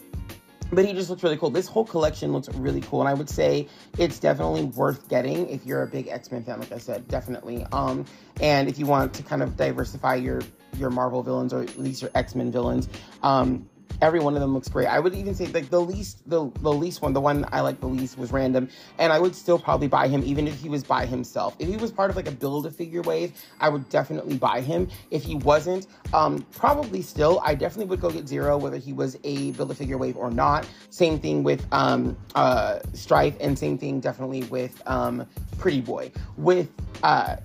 but 0.70 0.84
he 0.84 0.92
just 0.92 1.08
looks 1.08 1.22
really 1.22 1.36
cool. 1.36 1.50
This 1.50 1.66
whole 1.66 1.84
collection 1.84 2.32
looks 2.32 2.48
really 2.50 2.80
cool, 2.80 3.00
and 3.00 3.08
I 3.08 3.14
would 3.14 3.30
say 3.30 3.68
it's 3.96 4.18
definitely 4.18 4.64
worth 4.64 5.08
getting 5.08 5.48
if 5.48 5.64
you're 5.64 5.82
a 5.82 5.86
big 5.86 6.08
X 6.08 6.30
Men 6.30 6.44
fan. 6.44 6.60
Like 6.60 6.72
I 6.72 6.78
said, 6.78 7.08
definitely. 7.08 7.64
Um, 7.72 8.04
and 8.40 8.68
if 8.68 8.78
you 8.78 8.86
want 8.86 9.14
to 9.14 9.22
kind 9.22 9.42
of 9.42 9.56
diversify 9.56 10.16
your 10.16 10.42
your 10.76 10.90
Marvel 10.90 11.22
villains 11.22 11.52
or 11.52 11.62
at 11.62 11.78
least 11.78 12.02
your 12.02 12.10
X 12.14 12.34
Men 12.34 12.52
villains, 12.52 12.88
um, 13.22 13.68
every 14.00 14.20
one 14.20 14.34
of 14.34 14.40
them 14.40 14.54
looks 14.54 14.68
great. 14.68 14.86
I 14.86 15.00
would 15.00 15.14
even 15.14 15.34
say 15.34 15.46
like 15.46 15.70
the 15.70 15.80
least 15.80 16.28
the 16.28 16.50
the 16.60 16.72
least 16.72 17.02
one, 17.02 17.12
the 17.12 17.20
one 17.20 17.46
I 17.52 17.60
like 17.60 17.80
the 17.80 17.86
least 17.86 18.18
was 18.18 18.32
random, 18.32 18.68
and 18.98 19.12
I 19.12 19.18
would 19.18 19.34
still 19.34 19.58
probably 19.58 19.88
buy 19.88 20.08
him 20.08 20.22
even 20.24 20.46
if 20.46 20.58
he 20.60 20.68
was 20.68 20.84
by 20.84 21.06
himself. 21.06 21.56
If 21.58 21.68
he 21.68 21.76
was 21.76 21.90
part 21.90 22.10
of 22.10 22.16
like 22.16 22.28
a 22.28 22.32
build 22.32 22.66
a 22.66 22.70
figure 22.70 23.02
wave, 23.02 23.32
I 23.60 23.68
would 23.68 23.88
definitely 23.88 24.36
buy 24.36 24.60
him. 24.60 24.88
If 25.10 25.24
he 25.24 25.36
wasn't, 25.36 25.86
um, 26.12 26.46
probably 26.52 27.02
still, 27.02 27.40
I 27.44 27.54
definitely 27.54 27.86
would 27.90 28.00
go 28.00 28.10
get 28.10 28.28
Zero 28.28 28.58
whether 28.58 28.78
he 28.78 28.92
was 28.92 29.18
a 29.24 29.52
build 29.52 29.70
a 29.70 29.74
figure 29.74 29.98
wave 29.98 30.16
or 30.16 30.30
not. 30.30 30.66
Same 30.90 31.18
thing 31.18 31.42
with 31.42 31.66
um 31.72 32.16
uh 32.34 32.80
Strife, 32.92 33.36
and 33.40 33.58
same 33.58 33.78
thing 33.78 34.00
definitely 34.00 34.44
with 34.44 34.80
um 34.86 35.26
Pretty 35.58 35.80
Boy. 35.80 36.12
With 36.36 36.68
uh 37.02 37.36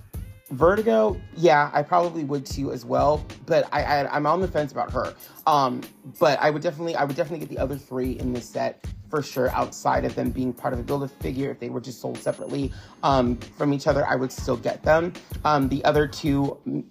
Vertigo, 0.50 1.20
yeah, 1.36 1.70
I 1.72 1.82
probably 1.82 2.24
would 2.24 2.44
too 2.44 2.72
as 2.72 2.84
well. 2.84 3.24
But 3.46 3.68
I, 3.72 3.82
I 3.82 4.16
am 4.16 4.26
on 4.26 4.40
the 4.40 4.48
fence 4.48 4.72
about 4.72 4.92
her. 4.92 5.14
Um, 5.46 5.80
but 6.18 6.38
I 6.40 6.50
would 6.50 6.62
definitely 6.62 6.96
I 6.96 7.04
would 7.04 7.16
definitely 7.16 7.46
get 7.46 7.48
the 7.48 7.62
other 7.62 7.78
three 7.78 8.18
in 8.18 8.32
this 8.32 8.48
set 8.48 8.84
for 9.08 9.22
sure. 9.22 9.50
Outside 9.50 10.04
of 10.04 10.14
them 10.14 10.30
being 10.30 10.52
part 10.52 10.74
of 10.74 10.80
a 10.80 10.82
build 10.82 11.02
a 11.02 11.08
figure, 11.08 11.50
if 11.50 11.60
they 11.60 11.70
were 11.70 11.80
just 11.80 12.00
sold 12.00 12.18
separately 12.18 12.72
um, 13.02 13.36
from 13.36 13.72
each 13.72 13.86
other, 13.86 14.06
I 14.06 14.16
would 14.16 14.32
still 14.32 14.56
get 14.56 14.82
them. 14.82 15.12
Um, 15.44 15.68
the 15.68 15.84
other 15.84 16.06
two 16.06 16.84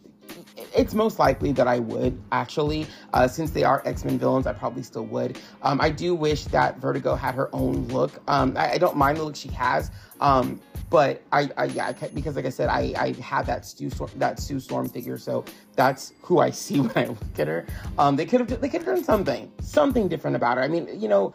it's 0.76 0.94
most 0.94 1.20
likely 1.20 1.52
that 1.54 1.68
I 1.68 1.80
would 1.80 2.20
actually, 2.32 2.88
uh, 3.13 3.28
since 3.28 3.52
they 3.52 3.63
are 3.63 3.82
X 3.86 4.06
Men 4.06 4.18
villains. 4.18 4.48
I 4.48 4.54
probably 4.54 4.84
still 4.84 5.06
would. 5.06 5.39
Um, 5.62 5.80
I 5.82 5.89
do 5.89 6.16
wish 6.16 6.46
that 6.46 6.78
Vertigo 6.78 7.16
had 7.16 7.36
her 7.36 7.50
own 7.54 7.88
look. 7.88 8.12
Um, 8.28 8.56
I, 8.58 8.74
I, 8.74 8.78
don't 8.78 8.98
mind 8.98 9.18
the 9.18 9.24
look 9.24 9.36
she 9.36 9.50
has, 9.50 9.92
um, 10.22 10.60
but 10.94 11.24
I, 11.32 11.50
I 11.58 11.66
yeah, 11.66 11.88
I, 11.88 12.08
because 12.10 12.36
like 12.36 12.46
I 12.46 12.50
said, 12.50 12.70
I 12.70 12.94
I 12.96 13.14
have 13.14 13.48
that 13.48 13.66
Sue 13.66 13.90
Storm, 13.90 14.12
that 14.18 14.40
Sue 14.40 14.60
Storm 14.60 14.88
figure, 14.88 15.18
so 15.18 15.44
that's 15.76 16.14
who 16.22 16.38
I 16.38 16.52
see 16.52 16.82
when 16.82 16.92
I 16.96 17.08
look 17.08 17.40
at 17.40 17.48
her. 17.48 17.66
Um, 17.98 18.16
they 18.16 18.28
could 18.28 18.42
have 18.42 18.62
they 18.62 18.70
could 18.70 18.84
have 18.84 18.96
done 18.96 19.04
something 19.04 19.52
something 19.60 20.08
different 20.08 20.36
about 20.36 20.58
her. 20.58 20.64
I 20.64 20.68
mean, 20.68 20.88
you 20.94 21.10
know. 21.10 21.34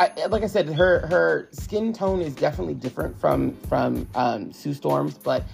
I, 0.00 0.26
like 0.26 0.42
I 0.42 0.48
said, 0.48 0.68
her 0.70 1.06
her 1.06 1.48
skin 1.52 1.92
tone 1.92 2.20
is 2.20 2.34
definitely 2.34 2.74
different 2.74 3.18
from 3.18 3.54
from 3.68 4.08
um, 4.16 4.52
Sue 4.52 4.74
Storm's, 4.74 5.16
but 5.16 5.44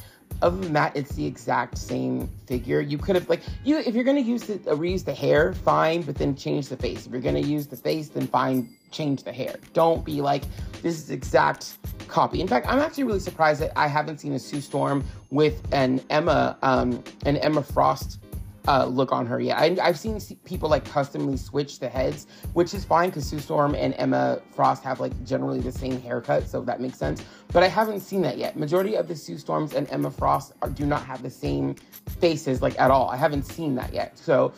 other 0.43 0.57
than 0.57 0.73
that, 0.73 0.97
it's 0.97 1.15
the 1.15 1.25
exact 1.25 1.79
same 1.79 2.29
figure. 2.47 2.81
You 2.81 2.99
could 2.99 3.17
have 3.17 3.29
like 3.29 3.43
you 3.65 3.79
if 3.79 3.95
you're 3.95 4.05
gonna 4.05 4.21
use 4.21 4.45
the 4.45 4.55
uh, 4.71 4.77
reuse 4.77 5.05
the 5.05 5.15
hair, 5.15 5.53
fine, 5.53 6.03
but 6.03 6.17
then 6.17 6.35
change 6.37 6.69
the 6.69 6.77
face. 6.77 7.07
If 7.07 7.13
you're 7.13 7.21
gonna 7.21 7.39
use 7.41 7.67
the 7.67 7.77
face, 7.77 8.09
then 8.09 8.27
fine, 8.27 8.75
change 8.91 9.23
the 9.23 9.33
hair. 9.33 9.57
Don't 9.73 10.05
be 10.05 10.21
like 10.21 10.45
this 10.83 10.99
is 10.99 11.11
exact 11.11 11.77
copy. 12.09 12.41
In 12.41 12.49
fact, 12.49 12.67
I'm 12.69 12.79
actually 12.79 13.05
really 13.05 13.21
surprised 13.21 13.61
that 13.61 13.73
I 13.77 13.89
haven't 13.89 14.19
seen 14.19 14.33
a 14.35 14.39
Sue 14.39 14.61
Storm 14.61 15.05
with 15.31 15.61
an 15.73 16.01
Emma 16.11 16.57
um 16.63 17.03
an 17.27 17.37
Emma 17.39 17.63
Frost 17.63 18.21
uh, 18.67 18.87
look 18.87 19.13
on 19.13 19.27
her 19.27 19.41
yet. 19.41 19.59
I, 19.59 19.87
have 19.87 19.99
seen 19.99 20.19
people 20.45 20.69
like 20.69 20.85
customly 20.85 21.37
switch 21.37 21.81
the 21.81 21.89
heads, 21.89 22.27
which 22.55 22.75
is 22.75 22.85
fine 22.85 23.11
because 23.11 23.27
Sue 23.27 23.39
Storm 23.39 23.75
and 23.75 23.95
Emma 23.99 24.41
Frost 24.53 24.83
have 24.85 25.01
like 25.01 25.25
generally 25.25 25.61
the 25.61 25.73
same 25.73 26.01
haircut, 26.01 26.49
so 26.49 26.63
that 26.63 26.81
makes 26.81 26.99
sense. 26.99 27.23
But 27.53 27.63
I 27.63 27.69
haven't 27.69 28.01
seen 28.01 28.23
that 28.23 28.39
yet. 28.39 28.57
Majority 28.57 28.97
of 28.97 29.09
the 29.09 29.17
Sue 29.17 29.39
Storms 29.39 29.75
and 29.75 29.89
Emma 29.91 30.11
Frost 30.11 30.53
are, 30.63 30.71
do 30.71 30.87
not 30.87 31.05
have 31.05 31.23
the 31.23 31.31
same 31.31 31.75
faces 32.21 32.63
like 32.63 32.79
at 32.81 32.91
all. 32.91 33.11
I 33.11 33.17
haven't 33.17 33.45
seen 33.45 33.75
that 33.77 33.93
yet. 33.93 34.19
So 34.19 34.53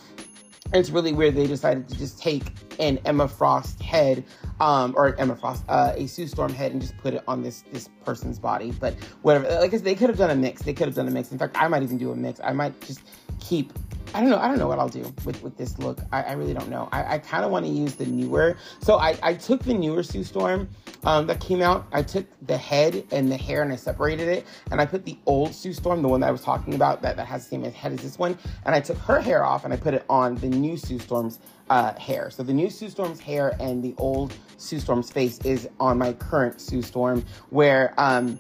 it's 0.72 0.90
really 0.90 1.12
weird 1.12 1.34
they 1.34 1.46
decided 1.46 1.88
to 1.88 1.96
just 1.96 2.18
take 2.18 2.44
an 2.78 2.98
Emma 3.04 3.26
Frost 3.26 3.80
head, 3.82 4.24
um, 4.60 4.94
or 4.96 5.18
Emma 5.18 5.34
Frost, 5.34 5.64
uh, 5.68 5.92
a 5.96 6.06
Sue 6.06 6.26
Storm 6.26 6.52
head, 6.52 6.72
and 6.72 6.80
just 6.80 6.96
put 6.98 7.14
it 7.14 7.24
on 7.26 7.42
this 7.42 7.64
this 7.72 7.88
person's 8.04 8.38
body. 8.38 8.72
But 8.72 8.94
whatever, 9.22 9.48
like 9.60 9.72
I 9.72 9.76
said, 9.76 9.84
they 9.84 9.94
could 9.94 10.08
have 10.10 10.18
done 10.18 10.30
a 10.30 10.36
mix. 10.36 10.62
They 10.62 10.74
could 10.74 10.86
have 10.86 10.94
done 10.94 11.08
a 11.08 11.10
mix. 11.10 11.32
In 11.32 11.38
fact, 11.38 11.56
I 11.58 11.68
might 11.68 11.82
even 11.82 11.98
do 11.98 12.12
a 12.12 12.16
mix. 12.16 12.40
I 12.42 12.52
might 12.52 12.78
just 12.80 13.00
keep 13.40 13.72
I 14.16 14.20
don't 14.20 14.30
know. 14.30 14.38
I 14.38 14.48
don't 14.48 14.58
know 14.58 14.66
what 14.66 14.78
I'll 14.78 14.88
do 14.88 15.12
with, 15.26 15.42
with 15.42 15.58
this 15.58 15.78
look. 15.78 16.00
I, 16.10 16.22
I 16.22 16.32
really 16.32 16.54
don't 16.54 16.70
know. 16.70 16.88
I, 16.90 17.16
I 17.16 17.18
kind 17.18 17.44
of 17.44 17.50
want 17.50 17.66
to 17.66 17.70
use 17.70 17.96
the 17.96 18.06
newer. 18.06 18.56
So 18.80 18.96
I, 18.96 19.18
I 19.22 19.34
took 19.34 19.62
the 19.62 19.74
newer 19.74 20.02
Sue 20.02 20.24
Storm 20.24 20.70
um, 21.04 21.26
that 21.26 21.38
came 21.38 21.60
out. 21.60 21.86
I 21.92 22.02
took 22.02 22.24
the 22.46 22.56
head 22.56 23.04
and 23.10 23.30
the 23.30 23.36
hair 23.36 23.60
and 23.60 23.70
I 23.70 23.76
separated 23.76 24.26
it. 24.28 24.46
And 24.70 24.80
I 24.80 24.86
put 24.86 25.04
the 25.04 25.18
old 25.26 25.54
Sue 25.54 25.74
Storm, 25.74 26.00
the 26.00 26.08
one 26.08 26.20
that 26.20 26.28
I 26.28 26.30
was 26.30 26.40
talking 26.40 26.72
about 26.72 27.02
that, 27.02 27.18
that 27.18 27.26
has 27.26 27.44
the 27.44 27.50
same 27.50 27.64
head 27.64 27.92
as 27.92 28.00
this 28.00 28.18
one. 28.18 28.38
And 28.64 28.74
I 28.74 28.80
took 28.80 28.96
her 29.00 29.20
hair 29.20 29.44
off 29.44 29.66
and 29.66 29.74
I 29.74 29.76
put 29.76 29.92
it 29.92 30.06
on 30.08 30.36
the 30.36 30.48
new 30.48 30.78
Sue 30.78 30.98
Storm's 30.98 31.38
uh, 31.68 31.92
hair. 31.98 32.30
So 32.30 32.42
the 32.42 32.54
new 32.54 32.70
Sue 32.70 32.88
Storm's 32.88 33.20
hair 33.20 33.54
and 33.60 33.82
the 33.82 33.94
old 33.98 34.32
Sue 34.56 34.80
Storm's 34.80 35.10
face 35.10 35.38
is 35.40 35.68
on 35.78 35.98
my 35.98 36.14
current 36.14 36.58
Sue 36.58 36.80
Storm, 36.80 37.22
where 37.50 37.92
um, 37.98 38.38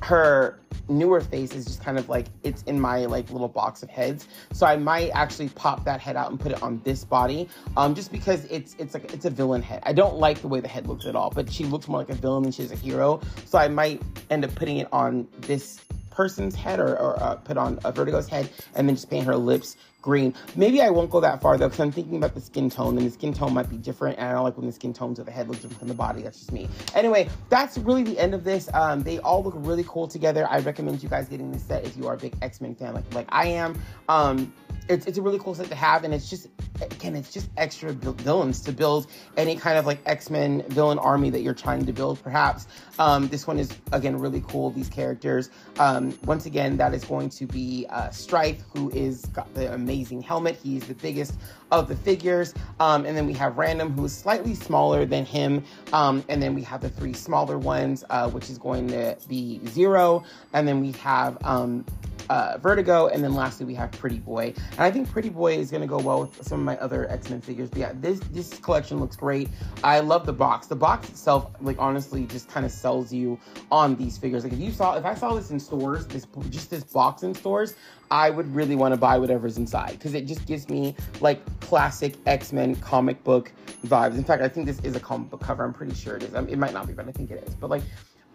her 0.00 0.58
newer 0.88 1.20
face 1.20 1.54
is 1.54 1.64
just 1.64 1.82
kind 1.82 1.98
of 1.98 2.08
like 2.08 2.26
it's 2.42 2.62
in 2.62 2.80
my 2.80 3.06
like 3.06 3.30
little 3.30 3.48
box 3.48 3.82
of 3.82 3.90
heads. 3.90 4.28
So 4.52 4.66
i 4.66 4.76
might 4.76 5.10
actually 5.10 5.48
pop 5.50 5.84
that 5.84 6.00
head 6.00 6.16
out 6.16 6.30
and 6.30 6.38
put 6.38 6.52
it 6.52 6.62
on 6.62 6.80
this 6.84 7.04
body 7.04 7.48
um 7.76 7.94
just 7.94 8.12
because 8.12 8.44
it's 8.46 8.74
it's 8.78 8.94
like 8.94 9.12
it's 9.12 9.24
a 9.24 9.30
villain 9.30 9.62
head. 9.62 9.82
I 9.84 9.92
don't 9.92 10.16
like 10.16 10.40
the 10.40 10.48
way 10.48 10.60
the 10.60 10.68
head 10.68 10.86
looks 10.86 11.06
at 11.06 11.16
all 11.16 11.30
but 11.30 11.50
she 11.50 11.64
looks 11.64 11.88
more 11.88 11.98
like 11.98 12.10
a 12.10 12.14
villain 12.14 12.42
than 12.42 12.52
she's 12.52 12.72
a 12.72 12.76
hero. 12.76 13.20
So 13.46 13.58
i 13.58 13.68
might 13.68 14.02
end 14.30 14.44
up 14.44 14.54
putting 14.54 14.78
it 14.78 14.88
on 14.92 15.28
this 15.40 15.80
person's 16.10 16.54
head 16.54 16.78
or, 16.78 16.96
or 16.98 17.20
uh, 17.22 17.34
put 17.34 17.56
on 17.56 17.78
a 17.84 17.92
vertigo's 17.92 18.28
head 18.28 18.48
and 18.74 18.88
then 18.88 18.94
just 18.94 19.10
paint 19.10 19.26
her 19.26 19.36
lips 19.36 19.76
green. 20.04 20.34
Maybe 20.54 20.82
I 20.82 20.90
won't 20.90 21.10
go 21.10 21.18
that 21.20 21.40
far 21.40 21.56
though, 21.56 21.68
because 21.68 21.80
I'm 21.80 21.90
thinking 21.90 22.16
about 22.18 22.34
the 22.34 22.40
skin 22.40 22.68
tone, 22.68 22.98
and 22.98 23.06
the 23.06 23.10
skin 23.10 23.32
tone 23.32 23.54
might 23.54 23.70
be 23.70 23.78
different, 23.78 24.18
and 24.18 24.28
I 24.28 24.32
don't 24.32 24.44
like 24.44 24.56
when 24.58 24.66
the 24.66 24.72
skin 24.72 24.92
tones 24.92 25.18
of 25.18 25.24
the 25.24 25.32
head 25.32 25.48
look 25.48 25.56
different 25.56 25.78
from 25.78 25.88
the 25.88 25.94
body. 25.94 26.20
That's 26.22 26.38
just 26.38 26.52
me. 26.52 26.68
Anyway, 26.94 27.28
that's 27.48 27.78
really 27.78 28.02
the 28.02 28.18
end 28.18 28.34
of 28.34 28.44
this. 28.44 28.68
Um, 28.74 29.02
they 29.02 29.18
all 29.20 29.42
look 29.42 29.54
really 29.56 29.84
cool 29.88 30.06
together. 30.06 30.46
I 30.48 30.58
recommend 30.58 31.02
you 31.02 31.08
guys 31.08 31.26
getting 31.28 31.50
this 31.50 31.64
set 31.64 31.86
if 31.86 31.96
you 31.96 32.06
are 32.06 32.14
a 32.14 32.18
big 32.18 32.36
X 32.42 32.60
Men 32.60 32.74
fan, 32.74 32.92
like 32.92 33.14
like 33.14 33.26
I 33.30 33.46
am. 33.46 33.80
Um, 34.08 34.52
it's, 34.86 35.06
it's 35.06 35.16
a 35.16 35.22
really 35.22 35.38
cool 35.38 35.54
set 35.54 35.68
to 35.68 35.74
have, 35.74 36.04
and 36.04 36.12
it's 36.12 36.28
just 36.28 36.48
again, 36.82 37.16
it's 37.16 37.32
just 37.32 37.48
extra 37.56 37.92
villains 37.92 38.60
to 38.60 38.72
build 38.72 39.06
any 39.38 39.56
kind 39.56 39.78
of 39.78 39.86
like 39.86 40.00
X 40.04 40.28
Men 40.28 40.62
villain 40.68 40.98
army 40.98 41.30
that 41.30 41.40
you're 41.40 41.54
trying 41.54 41.86
to 41.86 41.92
build. 41.92 42.22
Perhaps 42.22 42.66
um, 42.98 43.28
this 43.28 43.46
one 43.46 43.58
is 43.58 43.72
again 43.92 44.18
really 44.18 44.42
cool. 44.46 44.70
These 44.70 44.90
characters. 44.90 45.48
Um, 45.78 46.18
once 46.24 46.44
again, 46.44 46.76
that 46.76 46.92
is 46.92 47.04
going 47.04 47.30
to 47.30 47.46
be 47.46 47.86
uh, 47.88 48.10
Strife, 48.10 48.62
who 48.74 48.90
is 48.90 49.24
got 49.26 49.52
the 49.54 49.72
amazing 49.72 49.93
helmet. 50.02 50.58
He's 50.62 50.86
the 50.86 50.94
biggest 50.94 51.34
of 51.70 51.88
the 51.88 51.96
figures, 51.96 52.54
um, 52.80 53.04
and 53.04 53.16
then 53.16 53.26
we 53.26 53.32
have 53.34 53.56
Random, 53.56 53.92
who 53.92 54.04
is 54.04 54.16
slightly 54.16 54.54
smaller 54.54 55.04
than 55.04 55.24
him, 55.24 55.64
um, 55.92 56.24
and 56.28 56.42
then 56.42 56.54
we 56.54 56.62
have 56.62 56.80
the 56.80 56.88
three 56.88 57.12
smaller 57.12 57.58
ones, 57.58 58.04
uh, 58.10 58.28
which 58.30 58.50
is 58.50 58.58
going 58.58 58.88
to 58.88 59.16
be 59.28 59.60
Zero, 59.66 60.24
and 60.52 60.66
then 60.66 60.80
we 60.80 60.92
have 60.92 61.38
um, 61.44 61.84
uh, 62.30 62.58
Vertigo, 62.58 63.08
and 63.08 63.22
then 63.22 63.34
lastly 63.34 63.66
we 63.66 63.74
have 63.74 63.90
Pretty 63.92 64.18
Boy. 64.18 64.54
And 64.72 64.80
I 64.80 64.90
think 64.90 65.10
Pretty 65.10 65.28
Boy 65.28 65.56
is 65.56 65.70
going 65.70 65.82
to 65.82 65.86
go 65.86 65.98
well 65.98 66.22
with 66.22 66.46
some 66.46 66.60
of 66.60 66.64
my 66.64 66.76
other 66.78 67.10
X 67.10 67.30
Men 67.30 67.40
figures. 67.40 67.70
But 67.70 67.78
yeah, 67.78 67.92
this 67.94 68.20
this 68.30 68.58
collection 68.58 68.98
looks 68.98 69.16
great. 69.16 69.48
I 69.82 70.00
love 70.00 70.26
the 70.26 70.32
box. 70.32 70.66
The 70.66 70.76
box 70.76 71.08
itself, 71.08 71.50
like 71.60 71.78
honestly, 71.78 72.26
just 72.26 72.48
kind 72.48 72.64
of 72.64 72.72
sells 72.72 73.12
you 73.12 73.38
on 73.70 73.96
these 73.96 74.18
figures. 74.18 74.44
Like 74.44 74.52
if 74.52 74.58
you 74.58 74.72
saw, 74.72 74.96
if 74.96 75.04
I 75.04 75.14
saw 75.14 75.34
this 75.34 75.50
in 75.50 75.60
stores, 75.60 76.06
this 76.06 76.26
just 76.50 76.70
this 76.70 76.84
box 76.84 77.22
in 77.22 77.34
stores, 77.34 77.74
I 78.10 78.30
would 78.30 78.54
really 78.54 78.76
want 78.76 78.94
to 78.94 79.00
buy 79.00 79.18
whatever's 79.18 79.58
inside 79.58 79.92
because 79.92 80.14
it 80.14 80.26
just 80.26 80.46
gives 80.46 80.68
me 80.68 80.94
like 81.20 81.40
classic 81.60 82.14
X 82.26 82.52
Men 82.52 82.76
comic 82.76 83.22
book 83.24 83.52
vibes. 83.86 84.16
In 84.16 84.24
fact, 84.24 84.42
I 84.42 84.48
think 84.48 84.66
this 84.66 84.80
is 84.80 84.96
a 84.96 85.00
comic 85.00 85.30
book 85.30 85.40
cover. 85.40 85.64
I'm 85.64 85.72
pretty 85.72 85.94
sure 85.94 86.16
it 86.16 86.22
is. 86.22 86.34
it 86.34 86.58
might 86.58 86.72
not 86.72 86.86
be, 86.86 86.92
but 86.92 87.08
I 87.08 87.12
think 87.12 87.30
it 87.30 87.46
is. 87.46 87.54
But 87.54 87.70
like 87.70 87.82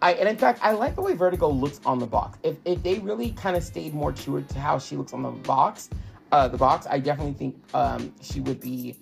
I, 0.02 0.14
and 0.14 0.28
in 0.28 0.36
fact, 0.36 0.60
I 0.62 0.72
like 0.72 0.94
the 0.94 1.02
way 1.02 1.14
Vertigo 1.14 1.48
looks 1.50 1.80
on 1.84 1.98
the 1.98 2.06
box. 2.06 2.38
If, 2.42 2.56
if 2.64 2.82
they 2.82 2.98
really 3.00 3.32
kind 3.32 3.56
of 3.56 3.62
stayed 3.62 3.94
more 3.94 4.12
true 4.12 4.42
to 4.42 4.58
how 4.58 4.78
she 4.78 4.96
looks 4.96 5.12
on 5.12 5.22
the 5.22 5.30
box, 5.30 5.90
uh, 6.32 6.48
the 6.48 6.56
box, 6.56 6.86
I 6.88 6.98
definitely 6.98 7.34
think 7.34 7.56
um, 7.74 8.12
she 8.22 8.40
would 8.40 8.60
be 8.60 8.96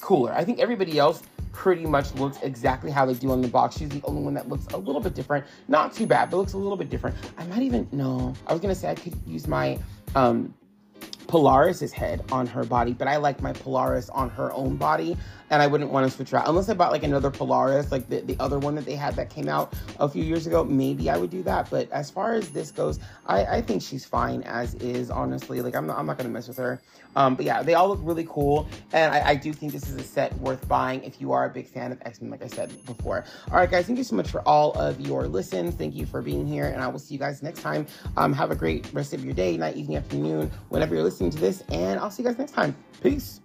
cooler. 0.00 0.32
I 0.32 0.44
think 0.44 0.58
everybody 0.58 0.98
else 0.98 1.22
pretty 1.52 1.84
much 1.84 2.14
looks 2.14 2.38
exactly 2.42 2.90
how 2.90 3.04
they 3.04 3.14
do 3.14 3.30
on 3.32 3.42
the 3.42 3.48
box. 3.48 3.76
She's 3.76 3.88
the 3.88 4.00
only 4.04 4.22
one 4.22 4.34
that 4.34 4.48
looks 4.48 4.66
a 4.72 4.76
little 4.76 5.00
bit 5.00 5.14
different. 5.14 5.44
Not 5.68 5.92
too 5.92 6.06
bad, 6.06 6.30
but 6.30 6.38
looks 6.38 6.54
a 6.54 6.58
little 6.58 6.76
bit 6.76 6.88
different. 6.88 7.16
I 7.36 7.44
might 7.46 7.62
even, 7.62 7.88
no, 7.92 8.32
I 8.46 8.52
was 8.52 8.62
gonna 8.62 8.74
say 8.74 8.88
I 8.88 8.94
could 8.94 9.14
use 9.26 9.46
my 9.46 9.78
um, 10.14 10.54
Polaris's 11.30 11.92
head 11.92 12.24
on 12.32 12.44
her 12.48 12.64
body, 12.64 12.92
but 12.92 13.06
I 13.06 13.16
like 13.16 13.40
my 13.40 13.52
Polaris 13.52 14.10
on 14.10 14.30
her 14.30 14.52
own 14.52 14.76
body 14.76 15.16
and 15.50 15.62
I 15.62 15.68
wouldn't 15.68 15.92
want 15.92 16.04
to 16.04 16.14
switch 16.14 16.34
out 16.34 16.48
unless 16.48 16.68
I 16.68 16.74
bought 16.74 16.90
like 16.90 17.04
another 17.04 17.30
Polaris, 17.30 17.92
like 17.92 18.08
the, 18.08 18.20
the 18.20 18.36
other 18.40 18.58
one 18.58 18.74
that 18.74 18.84
they 18.84 18.96
had 18.96 19.14
that 19.14 19.30
came 19.30 19.48
out 19.48 19.72
a 20.00 20.08
few 20.08 20.24
years 20.24 20.48
ago. 20.48 20.64
Maybe 20.64 21.08
I 21.08 21.16
would 21.16 21.30
do 21.30 21.44
that. 21.44 21.70
But 21.70 21.88
as 21.92 22.10
far 22.10 22.34
as 22.34 22.50
this 22.50 22.72
goes, 22.72 22.98
I, 23.26 23.44
I 23.44 23.62
think 23.62 23.80
she's 23.80 24.04
fine 24.04 24.42
as 24.42 24.74
is, 24.76 25.08
honestly. 25.08 25.60
Like 25.62 25.76
I'm 25.76 25.86
not, 25.86 25.98
I'm 25.98 26.06
not 26.06 26.18
gonna 26.18 26.30
mess 26.30 26.48
with 26.48 26.56
her. 26.56 26.80
Um, 27.16 27.34
but 27.34 27.44
yeah, 27.44 27.62
they 27.62 27.74
all 27.74 27.88
look 27.88 28.00
really 28.02 28.26
cool, 28.28 28.68
and 28.92 29.12
I, 29.12 29.30
I 29.30 29.34
do 29.34 29.52
think 29.52 29.72
this 29.72 29.88
is 29.88 29.96
a 29.96 30.02
set 30.02 30.36
worth 30.38 30.66
buying 30.68 31.02
if 31.04 31.20
you 31.20 31.32
are 31.32 31.44
a 31.44 31.50
big 31.50 31.66
fan 31.66 31.92
of 31.92 31.98
X 32.02 32.20
Men, 32.20 32.30
like 32.30 32.42
I 32.42 32.46
said 32.46 32.70
before. 32.86 33.24
All 33.50 33.56
right, 33.56 33.70
guys, 33.70 33.86
thank 33.86 33.98
you 33.98 34.04
so 34.04 34.16
much 34.16 34.30
for 34.30 34.40
all 34.42 34.72
of 34.72 35.00
your 35.00 35.26
listens. 35.26 35.74
Thank 35.74 35.94
you 35.94 36.06
for 36.06 36.22
being 36.22 36.46
here, 36.46 36.66
and 36.66 36.82
I 36.82 36.88
will 36.88 36.98
see 36.98 37.14
you 37.14 37.20
guys 37.20 37.42
next 37.42 37.62
time. 37.62 37.86
Um, 38.16 38.32
have 38.32 38.50
a 38.50 38.56
great 38.56 38.90
rest 38.92 39.12
of 39.14 39.24
your 39.24 39.34
day, 39.34 39.56
night, 39.56 39.76
evening, 39.76 39.96
afternoon, 39.96 40.50
whenever 40.68 40.94
you're 40.94 41.04
listening 41.04 41.30
to 41.30 41.38
this, 41.38 41.62
and 41.70 41.98
I'll 41.98 42.10
see 42.10 42.22
you 42.22 42.28
guys 42.28 42.38
next 42.38 42.52
time. 42.52 42.76
Peace. 43.02 43.40